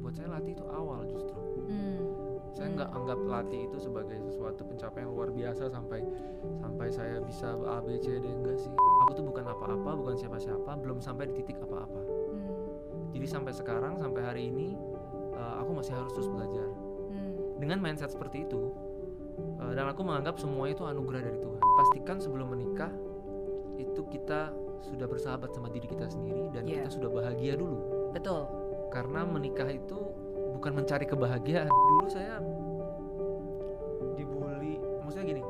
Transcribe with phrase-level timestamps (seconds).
[0.00, 2.00] buat saya latih itu awal justru Hmm.
[2.50, 2.74] saya Hmm.
[2.76, 6.02] nggak anggap latih itu sebagai sesuatu pencapaian luar biasa sampai
[6.56, 10.70] sampai saya bisa A B C D enggak sih aku tuh bukan apa-apa bukan siapa-siapa
[10.76, 12.00] belum sampai di titik apa-apa
[12.32, 12.50] Hmm.
[13.12, 14.74] jadi sampai sekarang sampai hari ini
[15.32, 16.66] eh, aku masih harus terus belajar
[17.06, 17.56] Hmm.
[17.56, 18.72] dengan mindset seperti itu
[19.60, 22.90] eh, dan aku menganggap semua itu anugerah dari Tuhan pastikan sebelum menikah
[23.76, 26.82] itu kita sudah bersahabat sama diri kita sendiri dan Iya.
[26.82, 27.78] kita sudah bahagia dulu
[28.10, 28.42] Betul.
[28.90, 29.98] Karena menikah itu
[30.58, 31.70] bukan mencari kebahagiaan.
[31.70, 32.42] Dulu saya
[34.18, 35.42] dibully maksudnya gini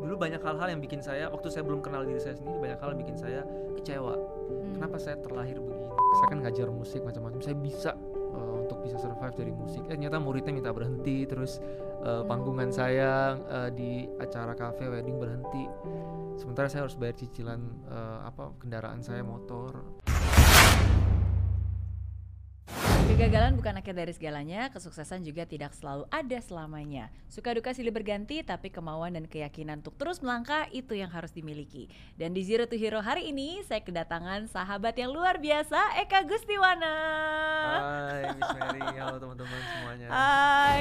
[0.00, 2.96] dulu banyak hal-hal yang bikin saya waktu saya belum kenal diri saya sendiri banyak hal
[2.96, 3.40] yang bikin saya
[3.78, 4.14] kecewa.
[4.16, 4.74] Hmm.
[4.76, 5.86] kenapa saya terlahir begini?
[6.18, 7.38] Saya kan ngajar musik macam-macam.
[7.38, 7.94] Saya bisa
[8.34, 9.86] uh, untuk bisa survive dari musik.
[9.86, 11.62] Eh ternyata muridnya minta berhenti terus
[12.02, 12.26] uh, Hmm.
[12.26, 15.64] panggungan saya uh, di acara cafe wedding berhenti.
[16.34, 20.00] Sementara saya harus bayar cicilan uh, apa kendaraan saya motor
[23.10, 27.12] Kegagalan bukan akhir dari segalanya, kesuksesan juga tidak selalu ada selamanya.
[27.28, 31.90] Suka duka silih berganti, tapi kemauan dan keyakinan untuk terus melangkah itu yang harus dimiliki.
[32.16, 36.96] Dan di Zero to Hero hari ini, saya kedatangan sahabat yang luar biasa, Eka Gustiwana.
[37.76, 40.80] Hai Miss Mary halo teman-teman semuanya Hai.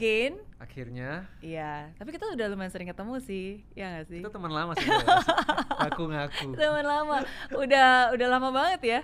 [0.00, 0.32] Again.
[0.60, 1.24] akhirnya.
[1.44, 4.20] Iya, tapi kita udah lumayan sering ketemu sih, ya nggak sih?
[4.20, 4.88] kita teman lama sih
[5.88, 6.52] aku ngaku.
[6.56, 7.24] Teman lama.
[7.52, 9.00] Udah udah lama banget ya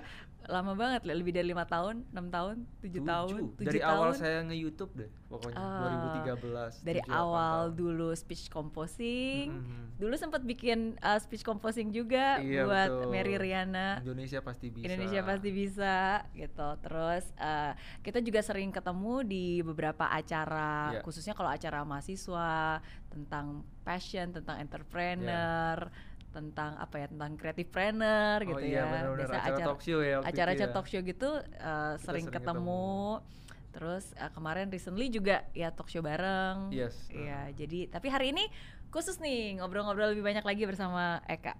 [0.47, 4.39] lama banget lebih dari lima tahun enam tahun tujuh tahun tujuh dari tahun awal saya
[4.43, 5.83] nge YouTube deh pokoknya Ah,
[6.23, 7.77] 2013 dari awal tahun.
[7.77, 9.85] dulu speech composing Mhm.
[9.97, 13.11] dulu sempat bikin uh, speech composing juga Iya, buat betul.
[13.11, 15.97] Mary Riana Indonesia pasti bisa Indonesia pasti bisa
[16.33, 21.03] gitu terus uh, kita juga sering ketemu di beberapa acara Iya.
[21.03, 22.79] khususnya kalau acara mahasiswa
[23.09, 23.47] tentang
[23.83, 25.91] passion tentang entrepreneur
[26.37, 29.99] tentang apa ya tentang creative planner oh gitu iya ya benar-benar Biasa acara, talk show
[30.05, 30.75] ya acara acara ya.
[30.77, 33.25] talk show gitu uh, sering, sering ketemu.
[33.73, 36.73] Terus uh, kemarin recently juga ya talk show bareng.
[36.73, 38.49] Yes, Iya, jadi tapi hari ini
[38.89, 41.57] khusus nih ngobrol-ngobrol lebih banyak lagi bersama Eka.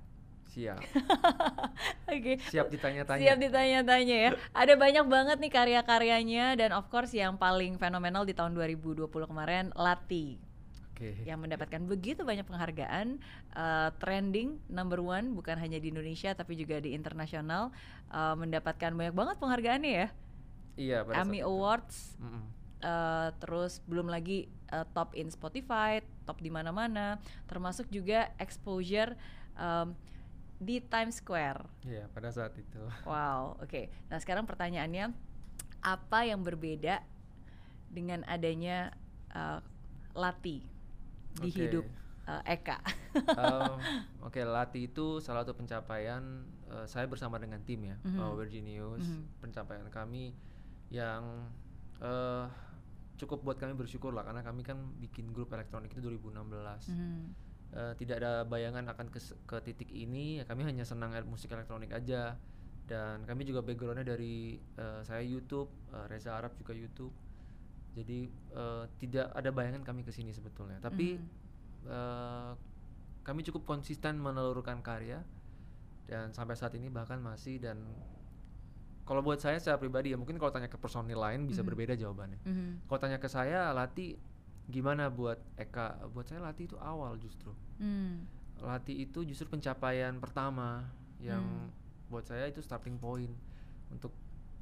[0.47, 0.81] siap
[2.09, 2.41] Oke.
[2.49, 4.31] siap ditanya-tanya Siap ditanya-tanya ya.
[4.57, 9.69] Ada banyak banget nih karya-karyanya dan of course yang paling fenomenal di tahun 2020 kemarin
[9.77, 10.46] Lati
[10.97, 11.29] oke.
[11.29, 13.21] yang mendapatkan begitu banyak penghargaan
[13.53, 17.69] uh, trending number one bukan hanya di Indonesia tapi juga di internasional
[18.09, 20.09] uh, mendapatkan banyak banget penghargaannya ya.
[20.77, 21.45] Iya pada Emmy.
[21.45, 22.43] Awards Mm-mm.
[22.81, 29.13] uh, terus belum lagi uh, top in Spotify top di mana-mana termasuk juga exposure
[29.61, 29.93] um,
[30.57, 31.69] di Times Square.
[31.85, 32.81] Iya pada saat itu.
[33.09, 33.93] Wow oke.
[34.09, 35.13] Nah sekarang pertanyaannya
[35.85, 37.05] apa yang berbeda
[37.93, 38.97] dengan adanya
[39.37, 39.61] uh,
[40.17, 40.76] Lati
[41.39, 41.61] di Oke.
[41.69, 41.85] hidup
[42.27, 42.79] uh, Eka
[43.17, 43.81] Um,
[44.29, 46.21] Oke, Lati itu salah satu pencapaian
[46.69, 48.19] uh, saya bersama dengan tim ya, Mhm.
[48.21, 49.09] uh, Virginius.
[49.09, 49.41] Mhm.
[49.41, 50.37] Pencapaian kami
[50.93, 51.49] yang
[52.05, 52.45] uh,
[53.17, 56.93] cukup buat kami bersyukur lah, karena kami kan bikin grup elektronik itu 2016.
[56.93, 57.21] Mhm.
[57.73, 59.19] Uh, tidak ada bayangan akan ke,
[59.49, 62.37] ke titik ini, ya kami hanya senang musik elektronik aja.
[62.87, 67.11] Dan kami juga backgroundnya dari uh, saya YouTube, uh, Reza Arab juga YouTube.
[67.97, 70.77] Jadi uh, tidak ada bayangan kami ke sini sebetulnya.
[70.79, 71.45] Tapi Mhm.
[71.87, 72.53] eh,
[73.23, 75.23] kami cukup konsisten menelurkan karya
[76.05, 77.79] dan sampai saat ini bahkan masih dan
[79.07, 81.69] kalau buat saya secara pribadi ya mungkin kalau tanya ke personil lain bisa Mhm.
[81.71, 82.43] berbeda jawabannya.
[82.43, 82.91] Mhm.
[82.91, 84.19] Kalau tanya ke saya Lati
[84.67, 86.11] gimana buat Eka?
[86.11, 87.55] Buat saya Lati itu awal justru.
[87.79, 88.27] Hmm.
[88.59, 90.91] Lati itu justru pencapaian pertama
[91.23, 92.11] yang Hmm.
[92.11, 93.31] buat saya itu starting point
[93.95, 94.11] untuk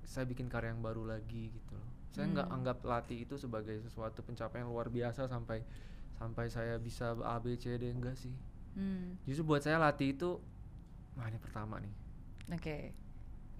[0.05, 1.88] saya bikin karya yang baru lagi gitu loh.
[2.14, 2.56] Saya nggak Hmm.
[2.56, 5.66] anggap Lati itu sebagai sesuatu pencapaian luar biasa sampai
[6.14, 8.31] sampai saya bisa A B C D enggak sih.
[8.75, 9.19] Hmm.
[9.26, 10.38] Justru buat saya Lati itu
[11.14, 11.94] wah ini pertama nih.
[12.50, 12.78] Oke.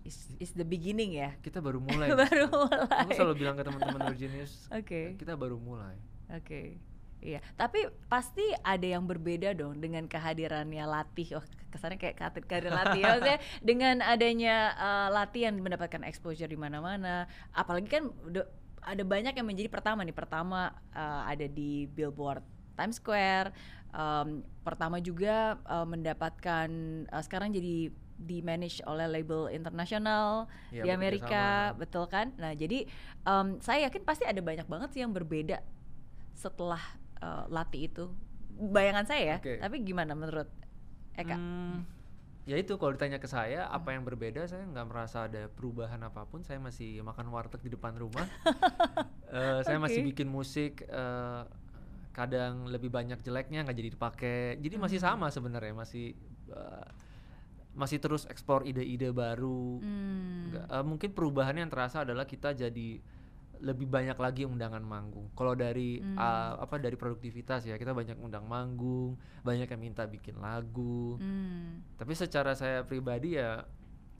[0.05, 1.35] Is, is the beginning ya.
[1.41, 2.13] Kita baru mulai.
[2.13, 3.09] Baru mulai.
[3.09, 5.17] Aku selalu bilang ke teman-teman Virginius, Oke.
[5.17, 5.97] kita baru mulai.
[6.31, 6.79] Oke.
[7.25, 11.41] Iya, tapi pasti ada yang berbeda dong dengan kehadirannya Latih.
[11.41, 13.01] Oh, kesannya kayak kehadiran kehadiran Latih.
[13.01, 13.07] ya.
[13.11, 18.13] Maksudnya dengan adanya eh, Latih yang mendapatkan exposure di mana-mana, apalagi kan
[18.85, 20.13] ada banyak yang menjadi pertama nih.
[20.13, 22.45] Pertama eh, ada di Billboard
[22.77, 23.57] Times Square.
[23.95, 26.69] em, pertama juga eh, mendapatkan
[27.09, 31.79] eh, sekarang jadi di manage oleh label internasional Iya, di Amerika, sama.
[31.81, 32.37] betul kan?
[32.37, 32.85] Nah, jadi
[33.25, 35.65] em, saya yakin pasti ada banyak banget sih yang berbeda
[36.35, 36.83] setelah
[37.25, 38.05] eh, latih itu.
[38.55, 39.37] Bayangan saya ya.
[39.41, 39.57] Oke.
[39.59, 40.47] Tapi gimana menurut
[41.15, 41.33] Eka?
[41.33, 41.83] Hmm,
[42.45, 46.27] ya itu kalau ditanya ke saya apa yang berbeda saya nggak merasa ada perubahan apa
[46.27, 48.29] pun saya masih makan warteg di depan rumah
[49.27, 50.15] Eh, saya masih Oke.
[50.15, 51.43] bikin musik eh,
[52.13, 55.19] kadang lebih banyak jeleknya nggak jadi dipakai jadi masih Hmm.
[55.19, 56.15] sama sebenarnya masih
[56.47, 56.87] eh,
[57.75, 60.51] masih terus eksplor ide-ide baru Hmm.
[60.51, 63.03] Nggak- eh, mungkin perubahannya yang terasa adalah kita jadi
[63.65, 65.33] lebih banyak lagi undangan manggung.
[65.33, 66.21] Kalau dari Hmm.
[66.21, 71.17] uh, apa dari produktivitas ya kita banyak undang manggung, banyak yang minta bikin lagu.
[71.17, 71.81] Hmm.
[71.97, 73.65] Tapi secara saya pribadi ya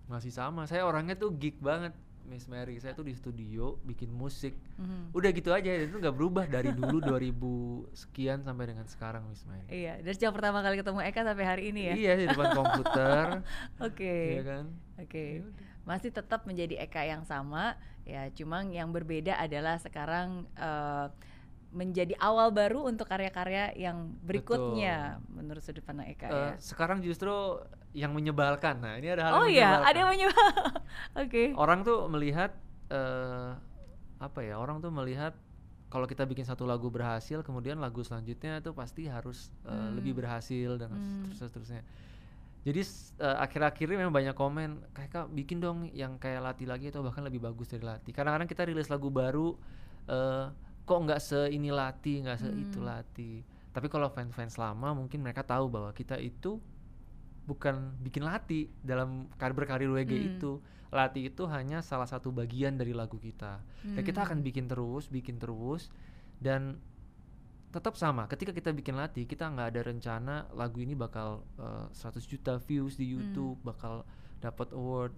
[0.09, 0.65] masih sama.
[0.65, 1.93] Saya orangnya tuh geek banget,
[2.25, 2.77] Miss Mary.
[2.77, 4.57] Saya tuh di studio bikin musik.
[4.77, 5.13] Mhm.
[5.13, 9.65] Udah gitu aja itu nggak berubah dari dulu 2000 sekian sampai dengan sekarang Miss Mary.
[9.69, 11.95] Iya, dari sejak pertama kali ketemu Eka sampai hari ini ya.
[11.95, 13.25] Iya di depan komputer.
[13.87, 14.17] Oke.
[14.35, 14.65] Iya kan?
[14.99, 15.25] Oke.
[15.39, 15.67] Ya udah.
[15.85, 21.07] Masih tetap menjadi Eka yang sama, ya cuma yang berbeda adalah sekarang eh,
[21.75, 26.51] menjadi awal baru untuk karya-karya yang berikutnya menurut sudut pandang Eka Eh, ya.
[26.57, 27.35] sekarang justru
[27.95, 28.83] yang menyebalkan.
[28.83, 29.89] Nah, ini ada hal Oh yang iya, menyebalkan.
[29.89, 30.53] ada yang menyebab.
[31.23, 31.45] Oke.
[31.55, 32.51] Orang tuh melihat
[32.91, 33.51] eh
[34.19, 34.59] apa ya?
[34.59, 35.33] Orang tuh melihat
[35.87, 39.95] kalau kita bikin satu lagu berhasil, kemudian lagu selanjutnya tuh pasti harus eh, Hmm.
[39.95, 41.31] lebih berhasil dan Hmm.
[41.31, 41.83] terus seterusnya.
[42.65, 46.67] Jadi s- eh, akhir-akhir ini memang banyak komen, kayak kak bikin dong yang kayak latih
[46.67, 48.11] lagi atau bahkan lebih bagus dari latih.
[48.11, 49.55] Kadang-kadang kita rilis lagu baru,
[50.09, 50.47] eh
[50.83, 52.89] kok nggak se ini latih, nggak se itu Hmm.
[52.91, 53.37] latih.
[53.71, 56.59] Tapi kalau fans-fans lama mungkin mereka tahu bahwa kita itu
[57.45, 60.29] bukan bikin latih dalam kar berkarir WG Hmm.
[60.37, 60.53] itu.
[60.89, 63.61] Latih itu hanya salah satu bagian dari lagu kita.
[63.83, 64.47] Dan kita akan Hmm.
[64.47, 65.91] bikin terus, bikin terus
[66.39, 66.79] dan
[67.69, 68.31] tetap sama.
[68.31, 72.95] Ketika kita bikin latih, kita nggak ada rencana lagu ini bakal eh, 100 juta views
[72.95, 74.07] di YouTube, bakal
[74.39, 75.11] dapat award.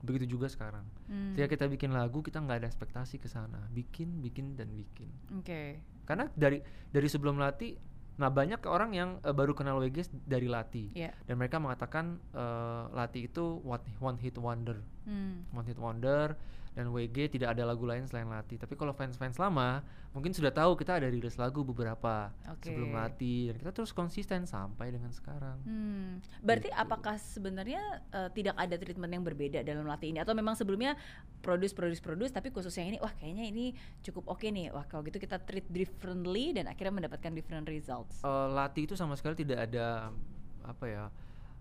[0.00, 0.82] Begitu juga sekarang.
[1.06, 1.36] Hmm.
[1.36, 3.68] Ketika kita bikin lagu, kita nggak ada ekspektasi ke sana.
[3.70, 5.06] Bikin, bikin dan bikin.
[5.38, 5.78] Oke.
[6.02, 6.58] Karena dari
[6.90, 7.78] dari sebelum latih,
[8.20, 11.16] nah banyak orang yang eh, baru kenal WG dari latih Iya.
[11.24, 13.64] dan mereka mengatakan eh, latih itu
[13.98, 14.76] one hit wonder
[15.08, 15.48] Hmm.
[15.50, 16.36] one hit wonder
[16.70, 20.78] dan WG tidak ada lagu lain selain latih tapi kalau fans-fans lama mungkin sudah tahu
[20.78, 22.70] kita ada rilis lagu beberapa Oke.
[22.70, 26.78] sebelum latih dan kita terus konsisten sampai dengan sekarang Hmm, berarti Gitu.
[26.78, 30.94] apakah sebenarnya eh, tidak ada treatment yang berbeda dalam latih ini atau memang sebelumnya
[31.42, 35.02] produce produce produce tapi khusus yang ini wah kayaknya ini cukup oke nih wah kalau
[35.02, 38.22] gitu kita treat differently dan akhirnya mendapatkan different results.
[38.22, 40.14] Eh, latih itu sama sekali tidak ada
[40.62, 41.04] apa ya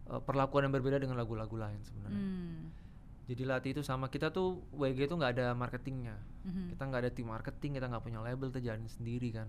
[0.05, 2.61] eh, perlakuan yang berbeda dengan lagu-lagu lain sebenarnya Hmm.
[3.29, 6.73] Jadi latih itu sama kita tuh WG itu nggak ada marketingnya Mhm.
[6.73, 9.47] kita nggak ada tim marketing kita nggak punya label kita sendiri kan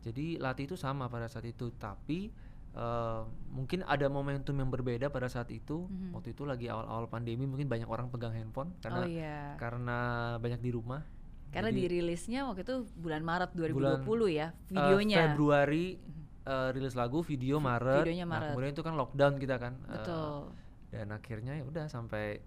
[0.00, 2.32] jadi latih itu sama pada saat itu tapi
[2.70, 6.14] eh, mungkin ada momentum yang berbeda pada saat itu Mhm.
[6.14, 9.58] waktu itu lagi awal-awal pandemi mungkin banyak orang pegang handphone karena oh iya.
[9.58, 9.98] karena
[10.38, 11.02] banyak di rumah
[11.50, 15.18] Karena Jadi, dirilisnya waktu itu bulan Maret 2020 Bulan, ya eh, videonya.
[15.26, 15.98] Februari
[16.46, 18.48] eh, rilis lagu video Maret videonya Nah, Maret.
[18.54, 20.54] kemudian itu kan lockdown kita kan Betul.
[20.94, 22.38] dan akhirnya ya udah sampai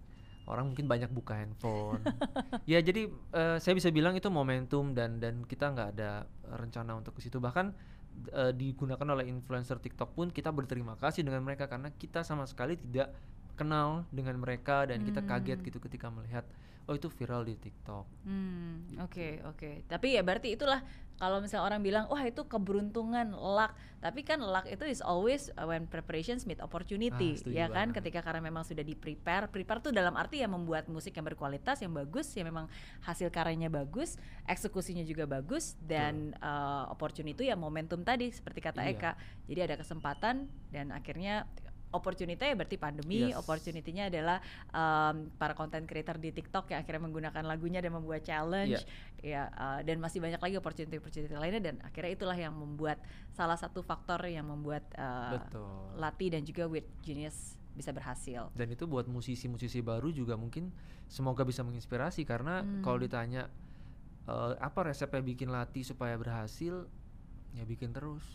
[0.47, 2.03] orang mungkin banyak buka handphone
[2.71, 6.27] ya jadi eh, saya bisa bilang itu momentum dan dan kita nggak ada
[6.59, 7.71] rencana untuk ke situ bahkan
[8.31, 12.75] eh, digunakan oleh influencer TikTok pun kita berterima kasih dengan mereka karena kita sama sekali
[12.75, 13.15] tidak
[13.53, 15.67] kenal dengan mereka dan kita kaget Hmm.
[15.69, 16.45] gitu ketika melihat
[16.83, 18.99] oh itu viral di TikTok Hmm, Gitu.
[18.99, 19.71] oke oke.
[19.85, 20.79] Tapi ya berarti itulah
[21.13, 23.71] kalau misalnya orang bilang wah itu keberuntungan luck.
[23.99, 27.91] Tapi kan luck itu is always uh, when preparations meet opportunity, Ah, ya kan?
[27.91, 28.03] banget.
[28.03, 31.79] Ketika karena memang sudah di prepare, prepare tuh dalam arti ya membuat musik yang berkualitas,
[31.79, 32.67] yang bagus, ya memang
[33.01, 38.91] hasil karyanya bagus, eksekusinya juga bagus dan uh, opportunity ya momentum tadi seperti kata Iya.
[38.91, 39.11] Eka.
[39.47, 40.35] Jadi ada kesempatan
[40.67, 41.47] dan akhirnya
[41.93, 43.37] opportunity ya berarti pandemi, Yes.
[43.37, 44.41] opportunity-nya adalah
[44.73, 48.81] um, para content creator di TikTok yang akhirnya menggunakan lagunya dan membuat challenge
[49.21, 52.99] ya uh, dan masih banyak lagi opportunity opportunity lainnya dan akhirnya itulah yang membuat
[53.31, 58.53] salah satu faktor yang membuat uh, betul Lati dan juga with Genius bisa berhasil.
[58.53, 60.69] dan itu buat musisi-musisi baru juga mungkin
[61.09, 62.85] semoga bisa menginspirasi karena Hmm.
[62.85, 63.49] kalau ditanya
[64.23, 66.85] eh, apa resepnya bikin latih supaya berhasil
[67.53, 68.25] ya bikin terus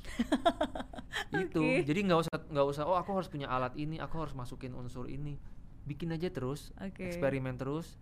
[1.35, 1.85] itu Oke.
[1.85, 5.07] jadi nggak usah nggak usah oh aku harus punya alat ini aku harus masukin unsur
[5.07, 5.37] ini
[5.85, 7.05] bikin aja terus Oke.
[7.05, 7.99] eksperimen terus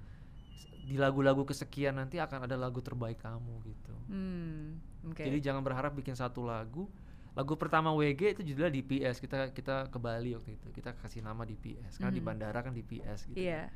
[0.87, 5.18] di lagu-lagu kesekian nanti akan ada lagu terbaik kamu gitu Hmm, oke.
[5.18, 6.87] jadi jangan berharap bikin satu lagu
[7.32, 11.42] lagu pertama WG itu judulnya DPS kita kita ke Bali waktu itu kita kasih nama
[11.42, 12.28] DPS karena di Mhm.
[12.28, 13.68] bandara kan DPS gitu Iya.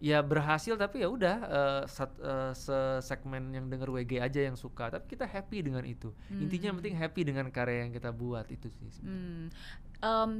[0.00, 2.52] Ya berhasil tapi ya udah eh, sat- eh,
[3.00, 6.80] segmen yang denger WG aja yang suka tapi kita happy dengan itu intinya yang Hmm.
[6.80, 8.88] penting happy dengan karya yang kita buat itu sih.
[9.00, 9.52] Hmm.
[10.00, 10.30] Em,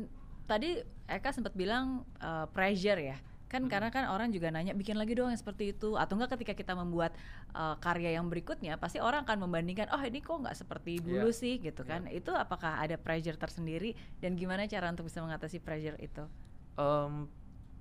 [0.45, 3.71] tadi Eka sempat bilang uh, pressure ya kan Hmm.
[3.71, 6.73] karena kan orang juga nanya bikin lagi dong yang seperti itu atau enggak ketika kita
[6.73, 7.13] membuat
[7.51, 11.37] uh, karya yang berikutnya pasti orang akan membandingkan oh ini kok nggak seperti dulu Iya.
[11.37, 15.99] sih gitu kan itu apakah ada pressure tersendiri dan gimana cara untuk bisa mengatasi pressure
[15.99, 16.25] itu
[16.79, 17.27] Em,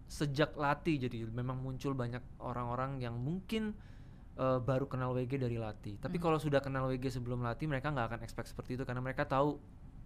[0.09, 3.77] sejak latih jadi memang muncul banyak orang-orang yang mungkin
[4.35, 5.99] eh, baru kenal WG dari latih.
[5.99, 6.23] Tapi Mhm.
[6.23, 9.59] kalau sudah kenal WG sebelum latih mereka nggak akan expect seperti itu karena mereka tahu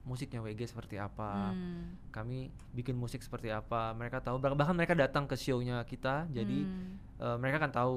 [0.03, 1.53] musiknya WG seperti apa.
[1.53, 1.95] Hmm.
[2.10, 3.93] Kami bikin musik seperti apa.
[3.93, 6.25] Mereka tahu bah- bahkan mereka datang ke show-nya kita.
[6.27, 6.98] Jadi Hmm.
[7.15, 7.95] eh, mereka akan tahu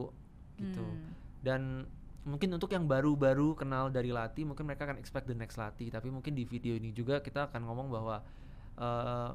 [0.57, 0.85] gitu.
[0.85, 1.09] Hmm.
[1.41, 1.61] Dan
[2.23, 5.89] mungkin untuk yang baru-baru kenal dari latih mungkin mereka akan expect the next latih.
[5.89, 8.17] Tapi mungkin di video ini juga kita akan ngomong bahwa
[8.77, 9.31] eh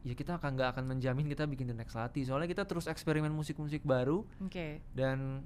[0.00, 3.28] ya kita akan nggak akan menjamin kita bikin the next latih soalnya kita terus eksperimen
[3.28, 4.80] musik-musik baru Oke.
[4.96, 5.44] dan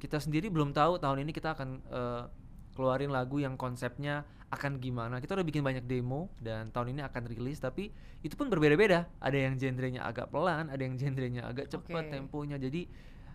[0.00, 2.24] kita sendiri belum tahu tahun ini kita akan eh,
[2.72, 7.22] keluarin lagu yang konsepnya akan gimana kita udah bikin banyak demo dan tahun ini akan
[7.28, 7.92] rilis tapi
[8.24, 12.12] itu pun berbeda-beda ada yang genrenya agak pelan ada yang genrenya agak cepat Oke.
[12.16, 12.88] temponya jadi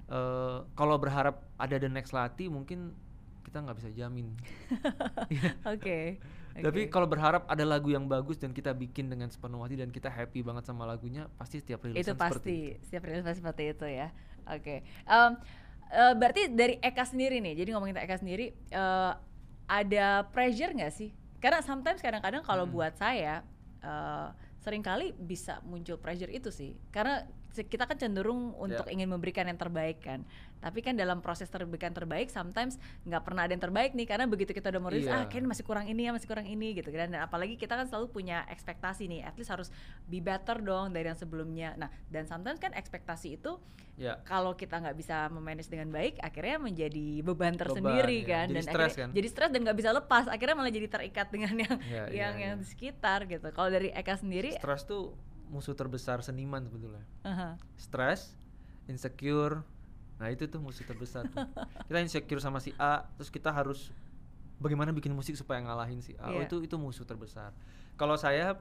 [0.10, 2.98] eh, kalau berharap ada the next latih mungkin
[3.46, 4.34] kita nggak bisa jamin
[5.78, 6.18] Oke.
[6.56, 6.90] Tapi Oke.
[6.90, 10.40] kalau berharap ada lagu yang bagus dan kita bikin dengan sepenuh hati dan kita happy
[10.40, 12.84] banget sama lagunya pasti setiap rilisan itu seperti pasti itu.
[12.84, 14.08] setiap rilis pasti seperti itu ya
[14.46, 15.32] oke Em,
[15.92, 19.12] eh, berarti dari Eka sendiri nih jadi ngomongin Eka sendiri eh,
[19.68, 22.74] ada pressure nggak sih karena sometimes kadang-kadang kalau Hmm.
[22.74, 23.44] buat saya
[23.82, 27.22] eh, sering kali bisa muncul pressure itu sih karena
[27.58, 28.92] kita kan cenderung untuk Ya.
[28.92, 30.28] ingin memberikan yang terbaik kan
[30.60, 34.50] tapi kan dalam proses terberikan terbaik sometimes nggak pernah ada yang terbaik nih karena begitu
[34.50, 37.08] kita udah mau rilis ah kayaknya masih kurang ini ya masih kurang ini gitu kan
[37.08, 39.70] dan apalagi kita kan selalu punya ekspektasi nih at least harus
[40.04, 43.62] be better dong dari yang sebelumnya nah dan sometimes kan ekspektasi itu
[43.96, 48.30] ya kalau kita nggak bisa memanage dengan baik akhirnya menjadi beban tersendiri ya.
[48.34, 49.10] kan Jadi dan stres akhirnya kan?
[49.14, 52.42] jadi stres dan nggak bisa lepas akhirnya malah jadi terikat dengan yang Ya, yang ya,
[52.42, 52.60] yang ya.
[52.60, 55.14] di sekitar gitu kalau dari Eka sendiri stres tuh
[55.48, 58.34] musuh terbesar seniman sebetulnya aha, stres
[58.86, 59.62] insecure
[60.16, 61.44] nah itu tuh musuh terbesar tuh.
[61.88, 63.92] kita insecure sama si A terus kita harus
[64.56, 66.48] bagaimana bikin musik supaya ngalahin si A Oh, Iya.
[66.48, 67.52] itu itu musuh terbesar
[67.94, 68.56] kalau saya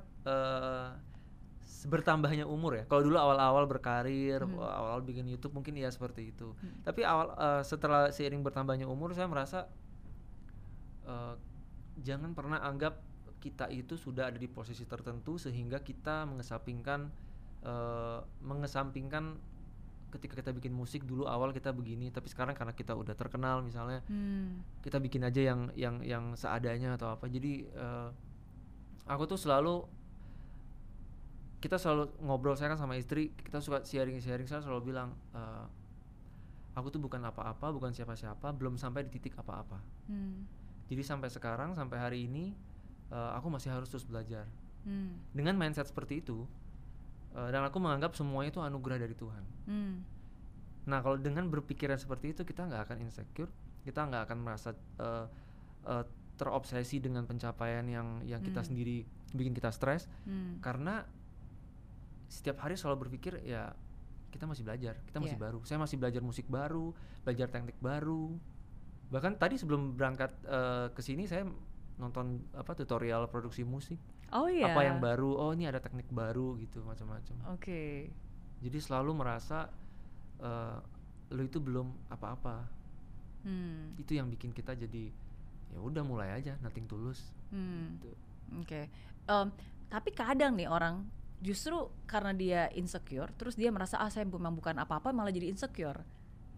[1.61, 4.57] se- bertambahnya umur ya kalau dulu awal-awal berkarir Hmm.
[4.57, 6.83] awal-awal bikin YouTube mungkin ya seperti itu Hmm.
[6.83, 9.69] tapi awal eh, setelah seiring bertambahnya umur saya merasa
[11.05, 11.35] eh,
[11.99, 12.99] jangan pernah anggap
[13.45, 17.13] kita itu sudah ada di posisi tertentu sehingga kita mengesampingkan
[17.61, 19.37] eh, mengesampingkan
[20.17, 24.01] ketika kita bikin musik dulu awal kita begini tapi sekarang karena kita udah terkenal misalnya
[24.07, 27.29] hmm, kita bikin aja yang yang yang seadanya atau apa.
[27.29, 28.09] Jadi eh,
[29.05, 29.85] aku tuh selalu
[31.61, 35.67] kita selalu ngobrol saya kan sama istri kita suka sharing sharing saya selalu bilang eh,
[36.79, 39.83] aku tuh bukan apa-apa bukan siapa-siapa belum sampai di titik apa-apa.
[40.09, 40.47] Hmm,
[40.89, 42.55] jadi sampai sekarang sampai hari ini
[43.11, 44.47] eh, aku masih harus terus belajar
[44.85, 46.47] hmm, dengan mindset seperti itu
[47.35, 49.95] eh, dan aku menganggap semuanya itu anugerah dari Tuhan hmm,
[50.85, 53.49] Nah, kalau dengan berpikiran seperti itu kita nggak akan insecure,
[53.89, 55.27] kita nggak akan merasa eh,
[55.89, 56.05] eh,
[56.37, 58.69] terobsesi dengan pencapaian yang yang kita Hmm.
[58.69, 60.61] sendiri bikin kita stres, hmm.
[60.61, 61.09] karena
[62.29, 63.73] setiap hari selalu berpikir ya
[64.29, 65.45] kita masih belajar, kita masih Iya.
[65.49, 65.59] baru.
[65.65, 66.93] Saya masih belajar musik baru,
[67.25, 68.35] belajar teknik baru.
[69.09, 71.47] Bahkan tadi sebelum berangkat eh, ke sini saya
[71.99, 73.99] nonton apa tutorial produksi musik,
[74.35, 77.37] oh iya apa yang baru, oh ini ada teknik baru gitu macam-macam.
[77.55, 78.11] oke
[78.65, 79.69] Jadi selalu merasa
[80.41, 80.79] eh,
[81.31, 82.67] lu itu belum apa-apa.
[83.45, 85.11] hmm, Itu yang bikin kita jadi
[85.75, 87.21] ya udah mulai aja nothing tulus.
[87.51, 87.99] hmm.
[87.99, 88.11] Gitu.
[88.61, 88.87] Oke,
[89.25, 89.49] Em,
[89.89, 91.01] tapi kadang nih orang
[91.41, 96.05] justru karena dia insecure, terus dia merasa ah saya memang bukan apa-apa, malah jadi insecure.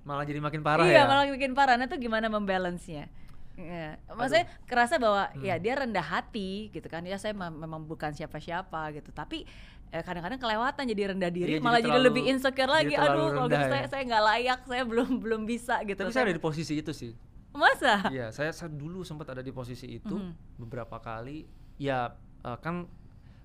[0.07, 1.09] Malah jadi makin parah iya, ya.
[1.11, 1.75] malah bikin parah.
[1.75, 3.11] Nah itu gimana membalance-nya?
[3.57, 3.97] Iya.
[4.07, 5.63] Maksudnya kerasa bahwa ya Hmm.
[5.63, 7.01] dia rendah hati gitu kan.
[7.03, 9.11] Ya saya mem- memang bukan siapa-siapa gitu.
[9.11, 9.49] Tapi
[9.87, 12.95] eh, kadang-kadang kelewatan jadi rendah diri, Iya, jadi malah jadi, terlalu- lebih insecure jadi lagi.
[12.99, 13.89] Aduh, kalau gitu saya ya.
[13.89, 15.97] saya nggak layak, saya belum belum bisa gitu.
[15.97, 17.13] Tapi saya ada di posisi itu sih.
[17.51, 17.95] Masa?
[18.11, 20.61] Iya, saya, saya dulu sempat ada di posisi itu Mhm.
[20.61, 21.47] beberapa kali.
[21.77, 22.85] Ya eh, kan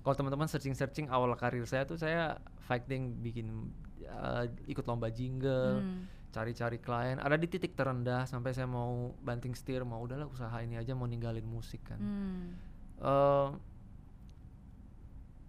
[0.00, 3.70] kalau teman-teman searching-searching awal karir saya tuh saya fighting bikin
[4.02, 6.04] eh, ikut lomba jingle, Hmm.
[6.32, 7.20] Cari-cari klien.
[7.20, 11.04] Ada di titik terendah sampai saya mau banting setir, mau udahlah usaha ini aja mau
[11.04, 12.00] ninggalin musik kan.
[12.00, 12.56] Hmm.
[13.02, 13.48] eh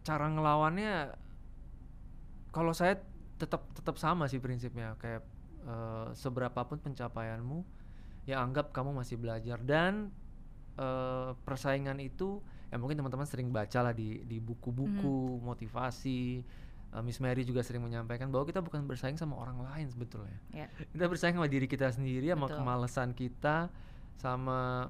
[0.03, 1.15] cara ngelawannya
[2.51, 2.99] kalau saya
[3.39, 5.23] tetap tetap sama sih prinsipnya kayak
[5.63, 7.63] eh, seberapapun pencapaianmu
[8.27, 10.11] ya anggap kamu masih belajar dan
[10.75, 16.43] eh, persaingan itu ya mungkin teman-teman sering baca lah di di buku-buku motivasi
[16.93, 20.69] Eh, Miss Mary juga sering menyampaikan bahwa kita bukan bersaing sama orang lain sebetulnya Ya.
[20.93, 22.57] kita bersaing sama diri kita sendiri sama Betul.
[22.61, 23.73] kemalasan kita
[24.15, 24.89] sama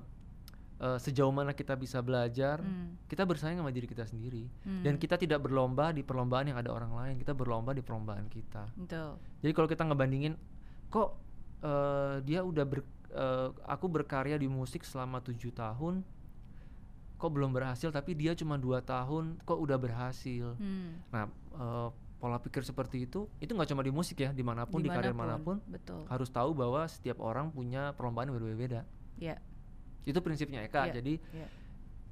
[0.75, 2.99] eh, sejauh mana kita bisa belajar Hmm.
[3.07, 4.83] kita bersaing sama diri kita sendiri Hmm.
[4.83, 8.67] dan kita tidak berlomba di perlombaan yang ada orang lain kita berlomba di perlombaan kita
[8.75, 9.15] Betul.
[9.39, 10.35] jadi kalau kita ngebandingin
[10.89, 11.15] kok
[11.63, 16.03] eh, dia udah ber, eh, aku berkarya di musik selama tujuh tahun
[17.23, 20.99] kok belum berhasil tapi dia cuma dua tahun kok udah berhasil Hmm.
[21.07, 21.23] nah
[21.55, 21.87] eh,
[22.19, 25.15] pola pikir seperti itu itu nggak cuma di musik ya di mana pun di karir
[25.15, 26.03] mana pun Betul.
[26.07, 28.83] harus tahu bahwa setiap orang punya perlombaan yang berbeda-beda
[29.15, 29.39] Ya.
[30.03, 31.47] itu prinsipnya Eka Iya, jadi iya.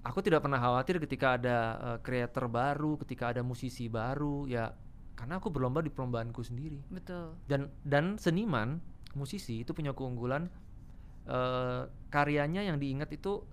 [0.04, 4.72] aku tidak pernah khawatir ketika ada eh, creator baru ketika ada musisi baru ya
[5.16, 7.36] karena aku berlomba di perlombaanku sendiri Betul.
[7.52, 8.80] dan dan seniman
[9.16, 10.48] musisi itu punya keunggulan
[11.28, 13.44] eh, karyanya yang diingat itu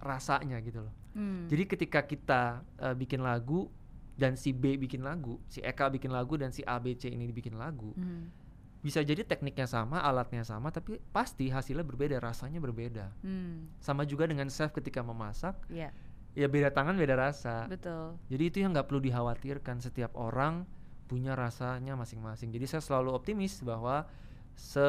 [0.00, 1.50] rasanya gitu loh Hmm.
[1.50, 2.42] jadi ketika kita
[2.78, 3.66] eh, bikin lagu
[4.14, 7.26] dan si B bikin lagu si Eka bikin lagu dan si A B C ini
[7.28, 8.30] bikin lagu Hmm.
[8.78, 13.66] bisa jadi tekniknya sama alatnya sama tapi pasti hasilnya berbeda rasanya berbeda Hmm.
[13.78, 15.90] sama juga dengan chef ketika memasak Ya.
[16.34, 18.14] ya beda tangan beda rasa Betul.
[18.30, 20.62] jadi itu yang nggak perlu dikhawatirkan setiap orang
[21.08, 24.06] punya rasanya masing-masing jadi saya selalu optimis bahwa
[24.54, 24.86] se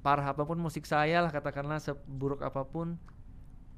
[0.00, 2.96] parah apa pun musik saya lah katakanlah seburuk apa pun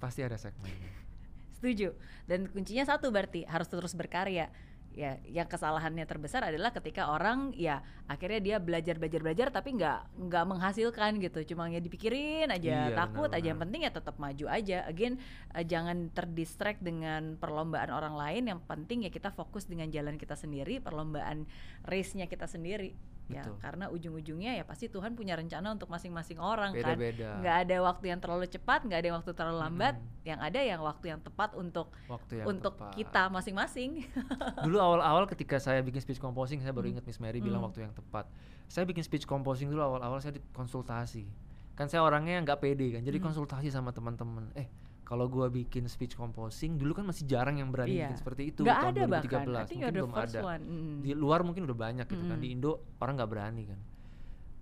[0.02, 0.90] pasti ada segmennya
[1.62, 1.94] Setuju.
[2.26, 4.50] Dan kuncinya satu berarti harus terus berkarya.
[4.92, 10.21] Ya, yang kesalahannya terbesar adalah ketika orang ya akhirnya dia belajar belajar belajar tapi nggak
[10.26, 11.54] nggak menghasilkan gitu.
[11.54, 13.54] Cuma ya dipikirin aja, Iya, takut aja.
[13.54, 14.85] Yang penting ya tetap maju aja.
[14.85, 15.16] Again,
[15.54, 18.42] eh, jangan terdistract dengan perlombaan orang lain.
[18.52, 21.49] Yang penting ya kita fokus dengan jalan kita sendiri, perlombaan
[21.87, 22.92] race-nya kita sendiri.
[23.33, 23.57] Ya, Betul.
[23.59, 28.05] karena ujung-ujungnya ya pasti Tuhan punya rencana untuk masing-masing orang kan beda-beda nggak ada waktu
[28.07, 30.21] yang terlalu cepat nggak ada yang waktu terlalu lambat Mm-mm.
[30.23, 32.93] yang ada yang waktu yang tepat untuk waktu yang untuk tepat.
[32.93, 34.05] kita masing-masing
[34.67, 36.93] dulu awal-awal ketika saya bikin speech composing saya baru Hmm.
[36.93, 37.69] ingat Miss Mary bilang Hmm.
[37.69, 38.29] waktu yang tepat
[38.67, 41.25] saya bikin speech composing dulu awal-awal saya di- konsultasi
[41.73, 43.27] kan saya orangnya nggak pede kan jadi Hmm.
[43.27, 44.69] konsultasi sama teman-teman eh
[45.12, 48.09] kalau gua bikin speech composing dulu kan masih jarang yang berani Iya.
[48.09, 49.45] bikin seperti itu nggak tahun ada bahkan.
[49.45, 50.40] 2013 I think you're mungkin belum ada.
[50.42, 50.62] one.
[50.64, 50.97] Mm.
[50.99, 52.33] di luar mungkin udah banyak gitu kan.
[52.33, 52.40] Mm-mm.
[52.40, 53.81] di Indo orang nggak berani kan.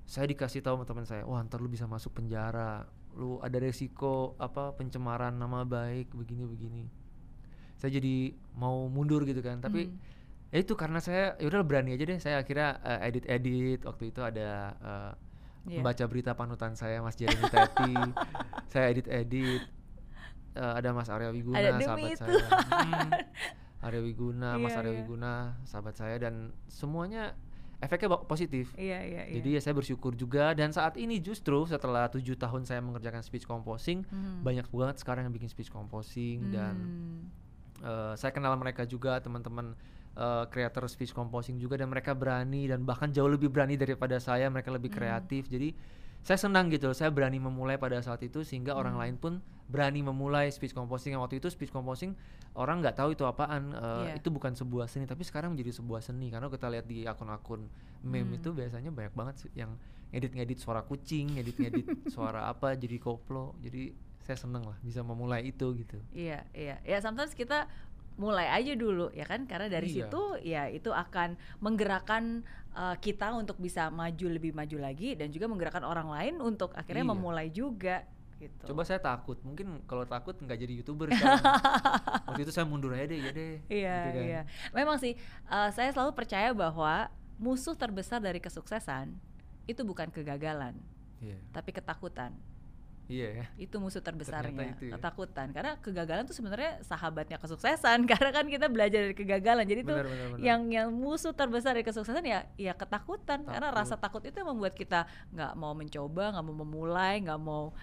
[0.04, 2.83] Saya dikasih tahu sama teman saya wah ntar lu bisa masuk penjara.
[3.12, 6.85] Lu ada resiko apa pencemaran nama baik begini begini.
[7.77, 9.59] Saya jadi mau mundur gitu kan.
[9.59, 9.94] Tapi Mm.
[10.51, 12.18] ya itu karena saya ya udah berani aja deh.
[12.18, 15.12] Saya akhirnya edit edit waktu itu ada eh,
[15.62, 15.79] Iya.
[15.79, 17.92] membaca berita panutan saya Mas Jeremy Teti.
[18.72, 19.61] Saya edit edit
[20.53, 22.19] ada Mas Arya Wiguna Ada sahabat itu.
[22.19, 23.11] saya Hmm.
[23.87, 24.99] Arya Wiguna Mas Iya, Arya iya.
[25.01, 25.33] Wiguna
[25.63, 26.35] sahabat saya dan
[26.67, 27.33] semuanya
[27.79, 32.07] efeknya positif iya iya iya jadi ya saya bersyukur juga dan saat ini justru setelah
[32.07, 34.45] tujuh tahun saya mengerjakan speech composing Hmm.
[34.45, 37.21] banyak banget sekarang yang bikin speech composing dan Hmm.
[37.81, 39.73] eh, saya kenal mereka juga teman-teman
[40.13, 44.45] eh, creator speech composing juga dan mereka berani dan bahkan jauh lebih berani daripada saya
[44.47, 44.99] mereka lebih Hmm.
[44.99, 45.73] kreatif jadi
[46.21, 49.01] saya senang gitu saya berani memulai pada saat itu sehingga orang Hmm.
[49.01, 49.33] lain pun
[49.70, 52.18] berani memulai speech composing yang waktu itu speech composing
[52.52, 54.14] orang nggak tahu itu apaan eh, Iya.
[54.18, 57.70] itu bukan sebuah seni tapi sekarang menjadi sebuah seni karena kita lihat di akun-akun
[58.02, 58.37] meme Hmm.
[58.37, 59.78] itu biasanya banyak banget yang
[60.11, 65.70] ngedit-ngedit suara kucing ngedit-ngedit suara apa jadi koplo jadi saya seneng lah bisa memulai itu
[65.76, 66.83] gitu Iya, iya.
[66.83, 67.70] Ya sometimes kita
[68.16, 70.11] mulai aja dulu ya kan karena dari Iya.
[70.11, 75.46] situ ya itu akan menggerakkan uh, kita untuk bisa maju lebih maju lagi dan juga
[75.46, 77.12] menggerakkan orang lain untuk akhirnya Iya.
[77.14, 78.02] memulai juga
[78.40, 78.64] gitu.
[78.66, 81.44] Coba saya takut, mungkin kalau takut nggak jadi youtuber sekarang.
[82.33, 83.55] Waktu itu saya mundur aja deh, ya deh.
[83.68, 84.24] Iya, gitu kan.
[84.24, 84.42] iya.
[84.72, 85.12] Memang sih
[85.46, 89.12] uh, saya selalu percaya bahwa musuh terbesar dari kesuksesan
[89.64, 90.74] itu bukan kegagalan,
[91.20, 92.33] Iya, tapi ketakutan.
[93.11, 93.46] iya ya.
[93.59, 94.94] itu musuh terbesarnya itu ya.
[94.94, 99.98] ketakutan karena kegagalan tuh sebenarnya sahabatnya kesuksesan karena kan kita belajar dari kegagalan jadi tuh
[99.98, 100.46] Benar, benar, benar.
[100.46, 103.79] yang yang musuh terbesar dari kesuksesan ya ya ketakutan karena Takut.
[103.83, 107.74] rasa takut itu yang membuat kita nggak mau mencoba nggak mau memulai nggak mau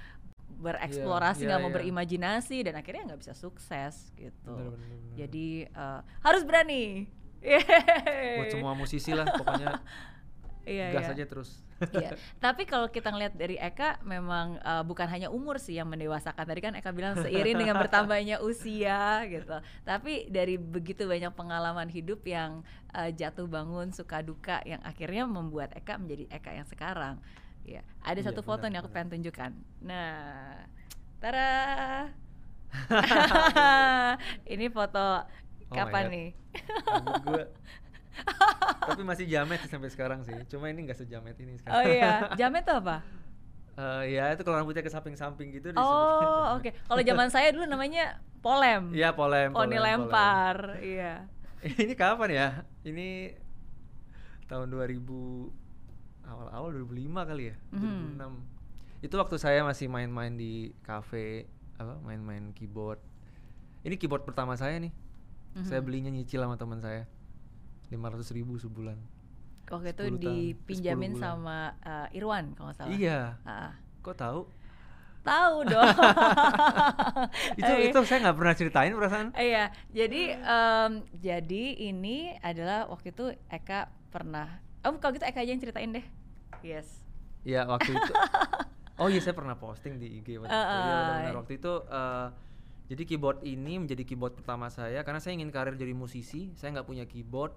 [0.47, 1.77] bereksplorasi iya, nggak mau iya.
[1.77, 5.15] berimajinasi dan akhirnya nggak bisa sukses gitu Benar, benar, benar.
[5.19, 6.85] jadi eh, harus berani
[8.41, 9.77] buat semua musisi lah pokoknya
[10.67, 11.15] iya, gas iya.
[11.15, 11.49] aja terus.
[11.95, 12.19] Iya.
[12.43, 16.43] Tapi kalau kita ngeliat dari Eka memang uh, bukan hanya umur sih yang mendewasakan.
[16.43, 19.57] Tadi kan Eka bilang seiring dengan bertambahnya usia gitu.
[19.87, 25.71] Tapi dari begitu banyak pengalaman hidup yang uh, jatuh bangun suka duka yang akhirnya membuat
[25.73, 27.15] Eka menjadi Eka yang sekarang.
[27.67, 28.95] Ya, ada Iya, satu foto benar, yang aku benar.
[29.03, 29.51] pengen tunjukkan.
[29.83, 30.55] Nah,
[31.19, 31.51] tara.
[34.53, 35.27] Ini foto
[35.67, 36.27] Oh kapan nih?
[37.27, 37.43] Gua.
[38.87, 40.33] Tapi masih jamet sih sampai sekarang sih.
[40.47, 41.75] Cuma ini nggak sejamet ini sekarang.
[41.75, 43.03] Oh iya, jamet tuh apa?
[43.77, 46.71] Eh, ya itu kalau rambutnya ke samping-samping gitu Oh, oke.
[46.71, 48.95] Kalau zaman saya dulu namanya polem.
[48.95, 49.51] Iya polem.
[49.53, 51.27] Poni polem, lempar, iya.
[51.61, 52.47] ini kapan ya?
[52.87, 53.35] Ini
[54.47, 55.66] tahun 2000
[56.27, 57.81] awal-awal 2005 kali ya, Mhm.
[58.19, 58.33] 2006.
[58.99, 62.97] Itu waktu saya masih main-main di kafe apa main-main keyboard
[63.81, 64.89] ini keyboard pertama saya nih
[65.59, 65.85] saya Mhm.
[65.85, 67.05] belinya nyicil sama teman saya
[67.87, 68.97] 500 ribu sebulan
[69.67, 72.91] Waktu itu 10 tahun, 10 dipinjamin sama eh, Irwan kalau nggak salah.
[72.91, 74.41] iya Ah, kok tahu
[75.21, 75.91] tahu dong.
[77.55, 83.11] itu Eh, itu saya nggak pernah ceritain perasaan Iya, jadi em, jadi ini adalah waktu
[83.11, 84.65] itu Eka pernah.
[84.87, 86.05] Oh, kalau gitu Eka aja yang ceritain deh.
[86.61, 87.03] Yes.
[87.43, 88.11] ya waktu itu
[88.97, 91.27] oh iya saya pernah posting di IG waktu itu Iya, Ah, benar-benar.
[91.27, 91.37] ah.
[91.37, 92.27] waktu itu eh,
[92.87, 96.87] jadi keyboard ini menjadi keyboard pertama saya karena saya ingin karir jadi musisi saya nggak
[96.87, 97.51] punya keyboard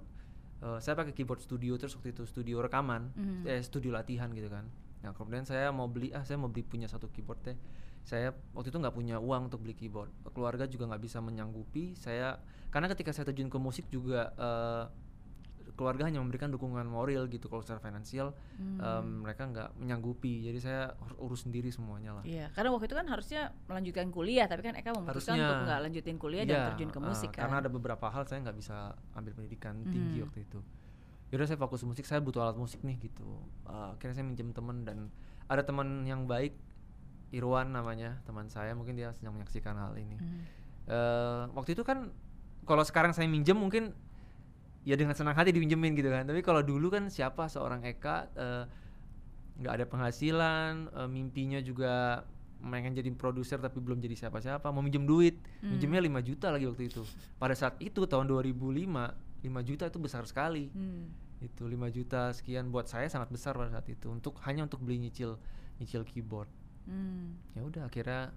[0.60, 3.48] Eh, saya pakai keyboard studio terus waktu itu studio rekaman Mhm.
[3.48, 4.68] eh studio latihan gitu kan
[5.00, 7.56] nah kemudian saya mau beli ah saya mau beli punya satu keyboard deh
[8.02, 12.36] saya waktu itu nggak punya uang untuk beli keyboard keluarga juga nggak bisa menyanggupi saya
[12.68, 14.84] karena ketika saya terjun ke musik juga eh,
[15.70, 19.20] keluarga hanya memberikan dukungan moral gitu kalau secara finansial Hmm.
[19.20, 23.06] mereka nggak menyanggupi jadi saya harus urus sendiri semuanya lah Iya, karena waktu itu kan
[23.06, 25.40] harusnya melanjutkan kuliah, tapi kan Eka memutuskan Harusnya.
[25.42, 27.40] untuk nggak lanjutin kuliah Iya, dan terjun ke musik kan.
[27.42, 28.76] karena ada beberapa hal saya nggak bisa
[29.12, 30.24] ambil pendidikan tinggi Mhm.
[30.24, 30.60] waktu itu
[31.28, 34.82] yaudah saya fokus musik saya butuh alat musik nih gitu Eh, akhirnya saya minjem temen
[34.82, 35.08] dan
[35.46, 36.52] ada teman yang baik
[37.30, 40.40] Irwan namanya teman saya mungkin dia sedang menyaksikan hal ini Mhm.
[40.86, 42.10] Eh, waktu itu kan
[42.62, 43.94] kalau sekarang saya minjem mungkin
[44.84, 46.24] ya dengan senang hati dipinjemin gitu kan.
[46.24, 47.46] Tapi kalau dulu kan siapa?
[47.46, 48.64] Seorang Eka eh,
[49.60, 52.24] nggak ada penghasilan eh, mimpinya juga
[52.60, 55.40] pengen jadi produser tapi belum jadi siapa-siapa mau minjem duit.
[55.64, 55.76] Hmm.
[55.76, 57.02] minjemnya 5 juta lagi waktu itu.
[57.40, 58.84] Pada saat itu tahun 2005
[59.40, 60.68] 5 juta itu besar sekali.
[60.72, 61.08] Hmm.
[61.40, 65.00] itu 5 juta sekian buat saya sangat besar pada saat itu untuk hanya untuk beli
[65.00, 65.40] nyicil
[65.80, 66.52] nyicil keyboard.
[66.84, 67.36] Hmm.
[67.56, 68.28] ya udah akhirnya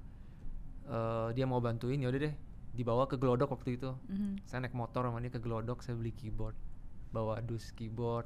[0.88, 2.36] eh, dia mau bantuin ya udah deh
[2.74, 4.44] dibawa ke Glodok waktu itu Mhm.
[4.44, 6.58] saya naik motor sama dia ke Glodok saya beli keyboard
[7.10, 8.26] bawa dus keyboard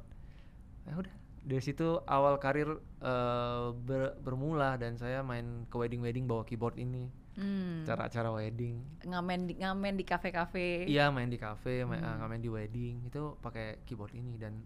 [0.82, 6.24] ya udah dari situ awal karir eh, ber- bermula dan saya main ke wedding wedding
[6.24, 7.86] bawa keyboard ini Hmm.
[7.86, 10.82] acara-acara wedding ngamen di ngamen di kafe-kafe.
[10.84, 12.18] iya main di cafe main, Hmm.
[12.18, 14.58] ngamen di wedding itu pakai keyboard ini dan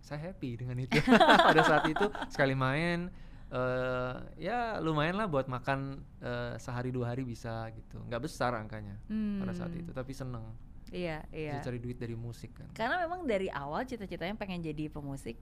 [0.00, 0.90] saya happy dengan itu
[1.46, 3.12] pada saat itu sekali main
[3.50, 8.94] eh ya lumayan lah buat makan eh, sehari dua hari bisa gitu nggak besar angkanya
[9.36, 9.80] pada saat Hmm.
[9.80, 10.46] itu tapi seneng
[10.88, 11.54] Iya, iya.
[11.54, 15.38] bisa cari duit dari musik kan Karena memang dari awal cita-citanya pengen jadi pemusik.